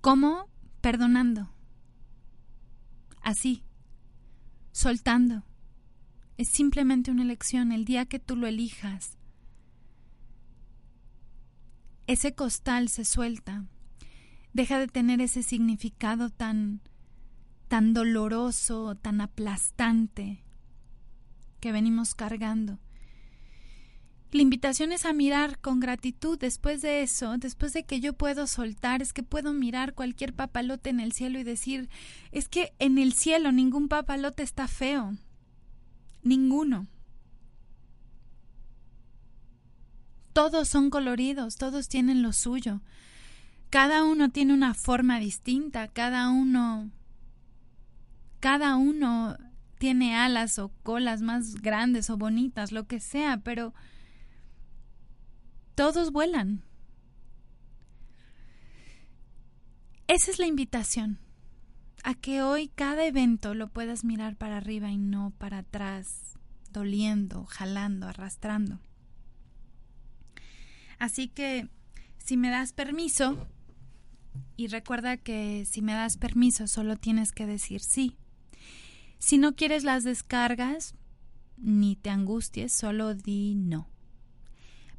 ¿Cómo? 0.00 0.48
Perdonando. 0.80 1.52
Así. 3.22 3.62
Soltando. 4.72 5.44
Es 6.36 6.48
simplemente 6.48 7.10
una 7.10 7.22
elección. 7.22 7.70
El 7.70 7.84
día 7.84 8.06
que 8.06 8.18
tú 8.18 8.34
lo 8.36 8.46
elijas, 8.46 9.16
ese 12.06 12.34
costal 12.34 12.88
se 12.88 13.04
suelta. 13.04 13.64
Deja 14.52 14.78
de 14.78 14.88
tener 14.88 15.20
ese 15.20 15.42
significado 15.42 16.30
tan 16.30 16.80
tan 17.68 17.94
doloroso, 17.94 18.96
tan 18.96 19.22
aplastante 19.22 20.44
que 21.62 21.70
venimos 21.70 22.16
cargando. 22.16 22.80
La 24.32 24.42
invitación 24.42 24.90
es 24.90 25.06
a 25.06 25.12
mirar 25.12 25.60
con 25.60 25.78
gratitud 25.78 26.36
después 26.38 26.82
de 26.82 27.02
eso, 27.02 27.38
después 27.38 27.72
de 27.72 27.84
que 27.84 28.00
yo 28.00 28.14
puedo 28.14 28.48
soltar, 28.48 29.00
es 29.00 29.12
que 29.12 29.22
puedo 29.22 29.52
mirar 29.52 29.94
cualquier 29.94 30.34
papalote 30.34 30.90
en 30.90 30.98
el 30.98 31.12
cielo 31.12 31.38
y 31.38 31.44
decir, 31.44 31.88
es 32.32 32.48
que 32.48 32.72
en 32.80 32.98
el 32.98 33.12
cielo 33.12 33.52
ningún 33.52 33.86
papalote 33.86 34.42
está 34.42 34.66
feo, 34.66 35.16
ninguno. 36.24 36.88
Todos 40.32 40.68
son 40.68 40.90
coloridos, 40.90 41.56
todos 41.56 41.88
tienen 41.88 42.22
lo 42.22 42.32
suyo. 42.32 42.80
Cada 43.70 44.02
uno 44.02 44.30
tiene 44.30 44.52
una 44.52 44.74
forma 44.74 45.20
distinta, 45.20 45.86
cada 45.86 46.28
uno 46.30 46.90
cada 48.40 48.74
uno 48.74 49.36
tiene 49.82 50.14
alas 50.14 50.60
o 50.60 50.68
colas 50.84 51.22
más 51.22 51.56
grandes 51.56 52.08
o 52.08 52.16
bonitas, 52.16 52.70
lo 52.70 52.86
que 52.86 53.00
sea, 53.00 53.38
pero 53.38 53.74
todos 55.74 56.12
vuelan. 56.12 56.62
Esa 60.06 60.30
es 60.30 60.38
la 60.38 60.46
invitación, 60.46 61.18
a 62.04 62.14
que 62.14 62.42
hoy 62.42 62.68
cada 62.68 63.04
evento 63.04 63.54
lo 63.54 63.72
puedas 63.72 64.04
mirar 64.04 64.36
para 64.36 64.58
arriba 64.58 64.88
y 64.92 64.98
no 64.98 65.32
para 65.36 65.58
atrás, 65.58 66.38
doliendo, 66.70 67.44
jalando, 67.46 68.06
arrastrando. 68.06 68.78
Así 71.00 71.26
que, 71.26 71.68
si 72.18 72.36
me 72.36 72.50
das 72.50 72.72
permiso, 72.72 73.48
y 74.56 74.68
recuerda 74.68 75.16
que 75.16 75.66
si 75.68 75.82
me 75.82 75.94
das 75.94 76.18
permiso 76.18 76.68
solo 76.68 76.94
tienes 76.94 77.32
que 77.32 77.46
decir 77.46 77.80
sí. 77.80 78.16
Si 79.22 79.38
no 79.38 79.54
quieres 79.54 79.84
las 79.84 80.02
descargas, 80.02 80.96
ni 81.56 81.94
te 81.94 82.10
angusties, 82.10 82.72
solo 82.72 83.14
di 83.14 83.54
no. 83.54 83.88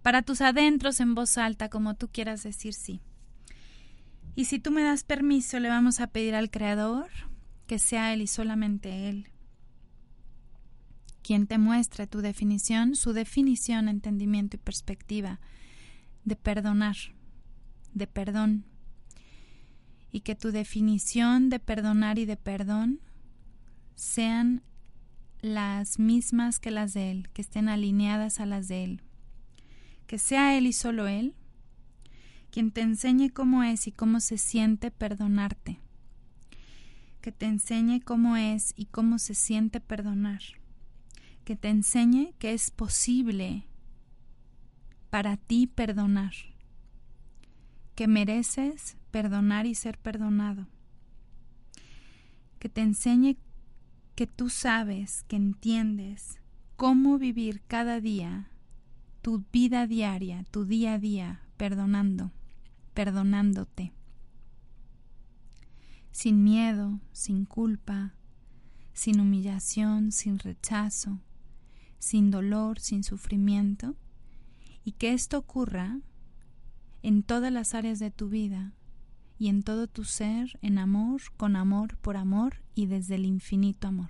Para 0.02 0.22
tus 0.22 0.40
adentros 0.40 1.02
en 1.02 1.14
voz 1.14 1.38
alta, 1.38 1.68
como 1.68 1.96
tú 1.96 2.08
quieras 2.08 2.42
decir 2.42 2.74
sí. 2.74 3.02
Y 4.34 4.46
si 4.46 4.60
tú 4.60 4.72
me 4.72 4.82
das 4.82 5.04
permiso, 5.04 5.60
le 5.60 5.68
vamos 5.68 6.00
a 6.00 6.08
pedir 6.08 6.36
al 6.36 6.50
Creador 6.50 7.10
que 7.68 7.80
sea 7.80 8.14
Él 8.14 8.22
y 8.22 8.28
solamente 8.28 9.10
Él 9.10 9.28
quien 11.22 11.46
te 11.46 11.58
muestre 11.58 12.08
tu 12.08 12.22
definición, 12.22 12.96
su 12.96 13.12
definición, 13.12 13.90
entendimiento 13.90 14.56
y 14.56 14.60
perspectiva 14.60 15.42
de 16.24 16.38
perdonar, 16.38 16.96
de 17.94 18.08
perdón, 18.08 18.64
y 20.14 20.22
que 20.22 20.36
tu 20.36 20.52
definición 20.52 21.50
de 21.50 21.60
perdonar 21.60 22.20
y 22.20 22.26
de 22.26 22.38
perdón 22.38 23.02
sean 23.96 24.64
las 25.42 26.00
mismas 26.00 26.60
que 26.60 26.72
las 26.72 26.94
de 26.94 27.12
Él, 27.12 27.30
que 27.34 27.42
estén 27.42 27.70
alineadas 27.70 28.40
a 28.40 28.46
las 28.46 28.68
de 28.68 28.84
Él. 28.84 29.02
Que 30.08 30.18
sea 30.18 30.58
Él 30.58 30.68
y 30.68 30.74
solo 30.74 31.08
Él 31.08 31.36
quien 32.54 32.70
te 32.70 32.82
enseñe 32.82 33.32
cómo 33.32 33.64
es 33.64 33.88
y 33.88 33.92
cómo 33.92 34.20
se 34.20 34.38
siente 34.38 34.92
perdonarte. 34.92 35.80
Que 37.20 37.32
te 37.32 37.48
enseñe 37.48 38.00
cómo 38.00 38.38
es 38.38 38.76
y 38.78 38.86
cómo 38.86 39.18
se 39.18 39.34
siente 39.34 39.80
perdonar. 39.80 40.42
Que 41.46 41.56
te 41.56 41.70
enseñe 41.70 42.36
que 42.38 42.54
es 42.54 42.70
posible 42.70 43.66
para 45.10 45.38
ti 45.38 45.66
perdonar, 45.66 46.34
que 47.96 48.08
mereces 48.08 48.98
perdonar 49.10 49.66
y 49.66 49.74
ser 49.76 49.98
perdonado, 49.98 50.68
que 52.58 52.70
te 52.70 52.82
enseñe 52.82 53.38
que 54.16 54.28
tú 54.28 54.50
sabes, 54.50 55.24
que 55.24 55.36
entiendes 55.36 56.40
cómo 56.76 57.18
vivir 57.18 57.62
cada 57.68 58.00
día 58.00 58.50
tu 59.22 59.44
vida 59.52 59.88
diaria, 59.88 60.44
tu 60.52 60.66
día 60.66 60.96
a 60.96 61.00
día, 61.00 61.42
perdonando, 61.58 62.32
perdonándote, 62.94 63.94
sin 66.12 66.44
miedo, 66.44 67.00
sin 67.12 67.46
culpa, 67.46 68.14
sin 68.94 69.20
humillación, 69.20 70.12
sin 70.12 70.40
rechazo, 70.40 71.20
sin 72.00 72.32
dolor, 72.32 72.80
sin 72.80 73.04
sufrimiento, 73.04 73.96
y 74.84 74.92
que 74.92 75.14
esto 75.14 75.38
ocurra 75.38 76.00
en 77.02 77.24
todas 77.24 77.52
las 77.52 77.74
áreas 77.74 78.00
de 78.00 78.12
tu 78.12 78.30
vida 78.30 78.74
y 79.44 79.50
en 79.50 79.62
todo 79.62 79.88
tu 79.88 80.06
ser, 80.06 80.58
en 80.62 80.78
amor, 80.78 81.22
con 81.36 81.58
amor, 81.58 81.98
por 81.98 82.16
amor 82.16 82.62
y 82.76 82.86
desde 82.86 83.16
el 83.16 83.26
infinito 83.26 83.90
amor. 83.90 84.10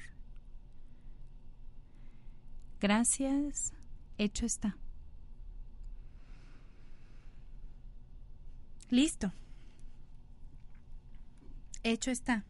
Gracias, 2.79 3.73
hecho 4.19 4.45
está. 4.45 4.77
Listo. 8.91 9.33
Hecho 11.81 12.11
está. 12.11 12.45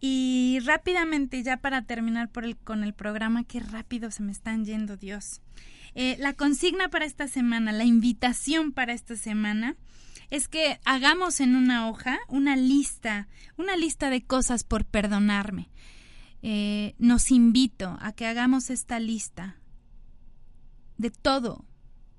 Y 0.00 0.58
rápidamente, 0.64 1.44
ya 1.44 1.58
para 1.58 1.82
terminar 1.82 2.28
por 2.28 2.44
el, 2.44 2.56
con 2.56 2.82
el 2.82 2.92
programa, 2.92 3.44
qué 3.44 3.60
rápido 3.60 4.10
se 4.10 4.24
me 4.24 4.32
están 4.32 4.64
yendo, 4.64 4.96
Dios. 4.96 5.42
Eh, 5.94 6.16
la 6.18 6.32
consigna 6.32 6.88
para 6.88 7.04
esta 7.04 7.28
semana, 7.28 7.70
la 7.70 7.84
invitación 7.84 8.72
para 8.72 8.94
esta 8.94 9.14
semana 9.14 9.76
es 10.30 10.48
que 10.48 10.80
hagamos 10.84 11.40
en 11.40 11.56
una 11.56 11.88
hoja 11.88 12.18
una 12.28 12.56
lista, 12.56 13.28
una 13.56 13.76
lista 13.76 14.10
de 14.10 14.22
cosas 14.22 14.64
por 14.64 14.84
perdonarme. 14.84 15.70
Eh, 16.42 16.94
nos 16.98 17.30
invito 17.30 17.98
a 18.00 18.12
que 18.12 18.26
hagamos 18.26 18.70
esta 18.70 18.98
lista 18.98 19.56
de 20.96 21.10
todo, 21.10 21.64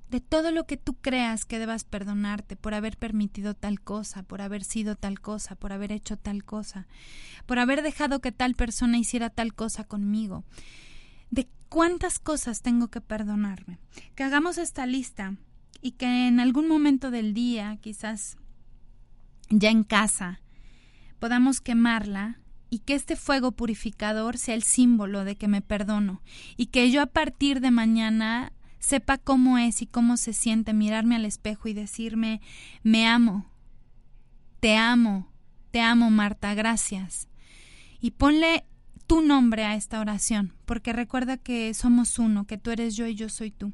de 0.09 0.20
todo 0.20 0.51
lo 0.51 0.66
que 0.66 0.78
tú 0.78 0.95
creas 0.95 1.45
que 1.45 1.57
debas 1.57 1.86
perdonarte 1.86 2.55
por 2.55 2.74
haber 2.74 2.97
permitido 2.97 3.55
tal 3.55 3.82
cosa, 3.82 4.24
por 4.24 4.41
haber 4.41 4.64
sido 4.64 4.95
tal 4.95 5.22
cosa, 5.22 5.55
por 5.55 5.72
haber 5.72 5.91
hecho 5.91 6.18
tal 6.18 6.43
cosa, 6.43 6.88
por 7.45 7.59
haber 7.59 7.82
dejado 7.82 8.20
que 8.20 8.32
tal 8.32 8.55
persona 8.55 8.97
hiciera 8.97 9.30
tal 9.30 9.53
cosa 9.55 9.86
conmigo 9.86 10.43
de 11.30 11.47
cuántas 11.70 12.20
cosas 12.20 12.62
tengo 12.62 12.89
que 12.89 13.01
perdonarme. 13.01 13.80
Que 14.16 14.24
hagamos 14.24 14.57
esta 14.57 14.86
lista 14.86 15.38
y 15.82 15.92
que 15.92 16.28
en 16.28 16.40
algún 16.40 16.68
momento 16.68 17.12
del 17.12 17.34
día, 17.34 17.78
quizás 17.82 18.38
ya 19.50 19.70
en 19.70 19.84
casa, 19.84 20.42
podamos 21.20 21.62
quemarla 21.62 22.40
y 22.70 22.80
que 22.80 22.96
este 22.96 23.16
fuego 23.16 23.52
purificador 23.52 24.38
sea 24.38 24.56
el 24.56 24.64
símbolo 24.64 25.26
de 25.26 25.36
que 25.36 25.48
me 25.48 25.62
perdono 25.62 26.22
y 26.58 26.68
que 26.68 26.90
yo 26.90 27.02
a 27.02 27.08
partir 27.08 27.60
de 27.60 27.70
mañana 27.70 28.54
sepa 28.80 29.18
cómo 29.18 29.58
es 29.58 29.82
y 29.82 29.88
cómo 29.88 30.18
se 30.18 30.34
siente 30.34 30.74
mirarme 30.74 31.16
al 31.16 31.26
espejo 31.26 31.68
y 31.68 31.74
decirme 31.74 32.42
me 32.82 33.08
amo, 33.08 33.52
te 34.60 34.78
amo, 34.78 35.28
te 35.72 35.82
amo 35.82 36.10
Marta, 36.10 36.54
gracias. 36.54 37.28
Y 38.00 38.12
ponle 38.12 38.66
tu 39.06 39.22
nombre 39.22 39.66
a 39.66 39.76
esta 39.76 40.00
oración, 40.00 40.54
porque 40.66 40.94
recuerda 40.94 41.38
que 41.38 41.74
somos 41.74 42.18
uno, 42.18 42.48
que 42.48 42.58
tú 42.58 42.72
eres 42.72 42.96
yo 42.96 43.06
y 43.08 43.16
yo 43.16 43.30
soy 43.30 43.52
tú. 43.52 43.74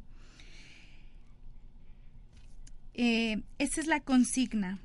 Eh, 2.98 3.44
esa 3.60 3.80
es 3.80 3.88
la 3.88 4.02
consigna. 4.02 4.80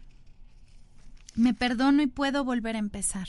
Me 1.34 1.54
perdono 1.54 2.02
y 2.02 2.06
puedo 2.06 2.44
volver 2.44 2.76
a 2.76 2.78
empezar. 2.78 3.26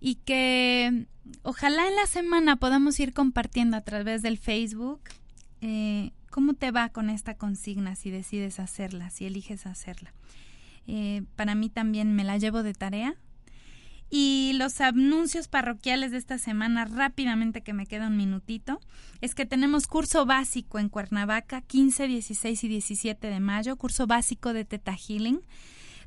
Y 0.00 0.14
que 0.14 1.06
ojalá 1.42 1.86
en 1.88 1.96
la 1.96 2.06
semana 2.06 2.56
podamos 2.56 2.98
ir 3.00 3.12
compartiendo 3.12 3.76
a 3.76 3.80
través 3.80 4.22
del 4.22 4.38
Facebook 4.38 5.00
eh, 5.60 6.12
cómo 6.30 6.54
te 6.54 6.70
va 6.70 6.88
con 6.90 7.10
esta 7.10 7.34
consigna, 7.34 7.96
si 7.96 8.10
decides 8.10 8.60
hacerla, 8.60 9.10
si 9.10 9.26
eliges 9.26 9.66
hacerla. 9.66 10.14
Eh, 10.86 11.24
para 11.34 11.56
mí 11.56 11.68
también 11.68 12.14
me 12.14 12.22
la 12.24 12.38
llevo 12.38 12.62
de 12.62 12.74
tarea 12.74 13.16
Y 14.10 14.52
los 14.54 14.80
anuncios 14.80 15.48
parroquiales 15.48 16.12
de 16.12 16.18
esta 16.18 16.38
semana, 16.38 16.86
rápidamente 16.86 17.62
que 17.62 17.74
me 17.74 17.86
queda 17.86 18.06
un 18.06 18.16
minutito, 18.16 18.80
es 19.20 19.34
que 19.34 19.44
tenemos 19.44 19.86
curso 19.86 20.24
básico 20.24 20.78
en 20.78 20.88
Cuernavaca, 20.88 21.60
15, 21.60 22.06
16 22.06 22.64
y 22.64 22.68
17 22.68 23.26
de 23.28 23.40
mayo, 23.40 23.76
curso 23.76 24.06
básico 24.06 24.52
de 24.54 24.64
Teta 24.64 24.96
Healing. 24.96 25.40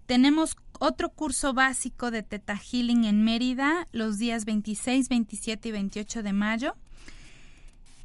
Tenemos 0.08 0.58
otro 0.80 1.10
curso 1.10 1.54
básico 1.54 2.10
de 2.10 2.24
Teta 2.24 2.58
Healing 2.58 3.06
en 3.06 3.24
Mérida 3.24 3.88
los 3.92 4.18
días 4.18 4.46
26, 4.46 5.08
27 5.08 5.70
y 5.70 5.72
28 5.72 6.24
de 6.24 6.34
mayo. 6.34 6.76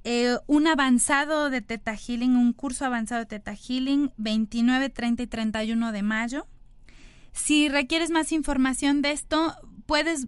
Eh, 0.04 0.36
un 0.46 0.66
avanzado 0.66 1.48
de 1.48 1.62
Teta 1.62 1.96
Healing, 1.96 2.36
un 2.36 2.52
curso 2.52 2.84
avanzado 2.84 3.22
de 3.22 3.26
Teta 3.26 3.56
Healing 3.56 4.12
29, 4.18 4.90
30 4.90 5.22
y 5.22 5.26
31 5.26 5.90
de 5.90 6.02
mayo. 6.02 6.46
Si 7.32 7.68
requieres 7.68 8.10
más 8.10 8.30
información 8.30 9.02
de 9.02 9.10
esto, 9.10 9.56
puedes 9.86 10.26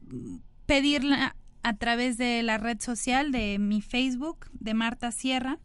pedirla 0.67 1.37
a 1.63 1.77
través 1.77 2.17
de 2.17 2.43
la 2.43 2.59
red 2.59 2.81
social 2.81 3.33
de 3.33 3.59
mi 3.59 3.81
Facebook, 3.81 4.47
de 4.53 4.75
Marta 4.75 5.13
Sierra. 5.13 5.59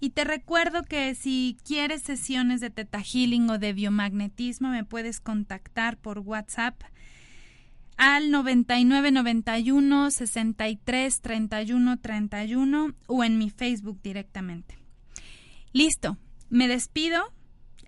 Y 0.00 0.10
te 0.10 0.24
recuerdo 0.24 0.84
que 0.84 1.14
si 1.14 1.56
quieres 1.64 2.02
sesiones 2.02 2.60
de 2.60 2.70
Teta 2.70 3.02
Healing 3.02 3.50
o 3.50 3.58
de 3.58 3.72
biomagnetismo, 3.72 4.68
me 4.68 4.84
puedes 4.84 5.20
contactar 5.20 5.96
por 5.96 6.20
WhatsApp 6.20 6.80
al 7.96 8.30
9991 8.30 10.10
63 10.12 11.20
31 11.20 11.96
31 11.98 12.94
o 13.06 13.24
en 13.24 13.38
mi 13.38 13.50
Facebook 13.50 14.00
directamente. 14.02 14.78
Listo, 15.72 16.16
me 16.48 16.68
despido. 16.68 17.20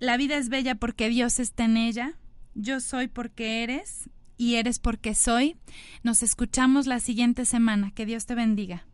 La 0.01 0.17
vida 0.17 0.37
es 0.37 0.49
bella 0.49 0.75
porque 0.75 1.09
Dios 1.09 1.39
está 1.39 1.65
en 1.65 1.77
ella. 1.77 2.19
Yo 2.55 2.81
soy 2.81 3.07
porque 3.07 3.63
eres 3.63 4.11
y 4.41 4.55
eres 4.55 4.79
porque 4.79 5.15
soy. 5.15 5.57
Nos 6.03 6.23
escuchamos 6.23 6.87
la 6.87 6.99
siguiente 6.99 7.45
semana. 7.45 7.93
Que 7.95 8.07
Dios 8.07 8.25
te 8.25 8.35
bendiga. 8.35 8.87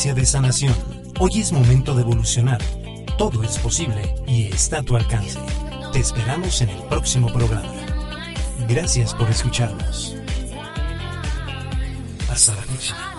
De 0.00 0.24
sanación. 0.24 0.74
Hoy 1.18 1.40
es 1.40 1.52
momento 1.52 1.94
de 1.94 2.00
evolucionar. 2.00 2.58
Todo 3.18 3.42
es 3.42 3.58
posible 3.58 4.14
y 4.26 4.46
está 4.46 4.78
a 4.78 4.82
tu 4.82 4.96
alcance. 4.96 5.38
Te 5.92 5.98
esperamos 5.98 6.62
en 6.62 6.70
el 6.70 6.82
próximo 6.84 7.30
programa. 7.30 7.70
Gracias 8.66 9.14
por 9.14 9.28
escucharnos. 9.28 10.16
Hasta 12.30 12.54
la 12.54 12.62
próxima. 12.62 13.09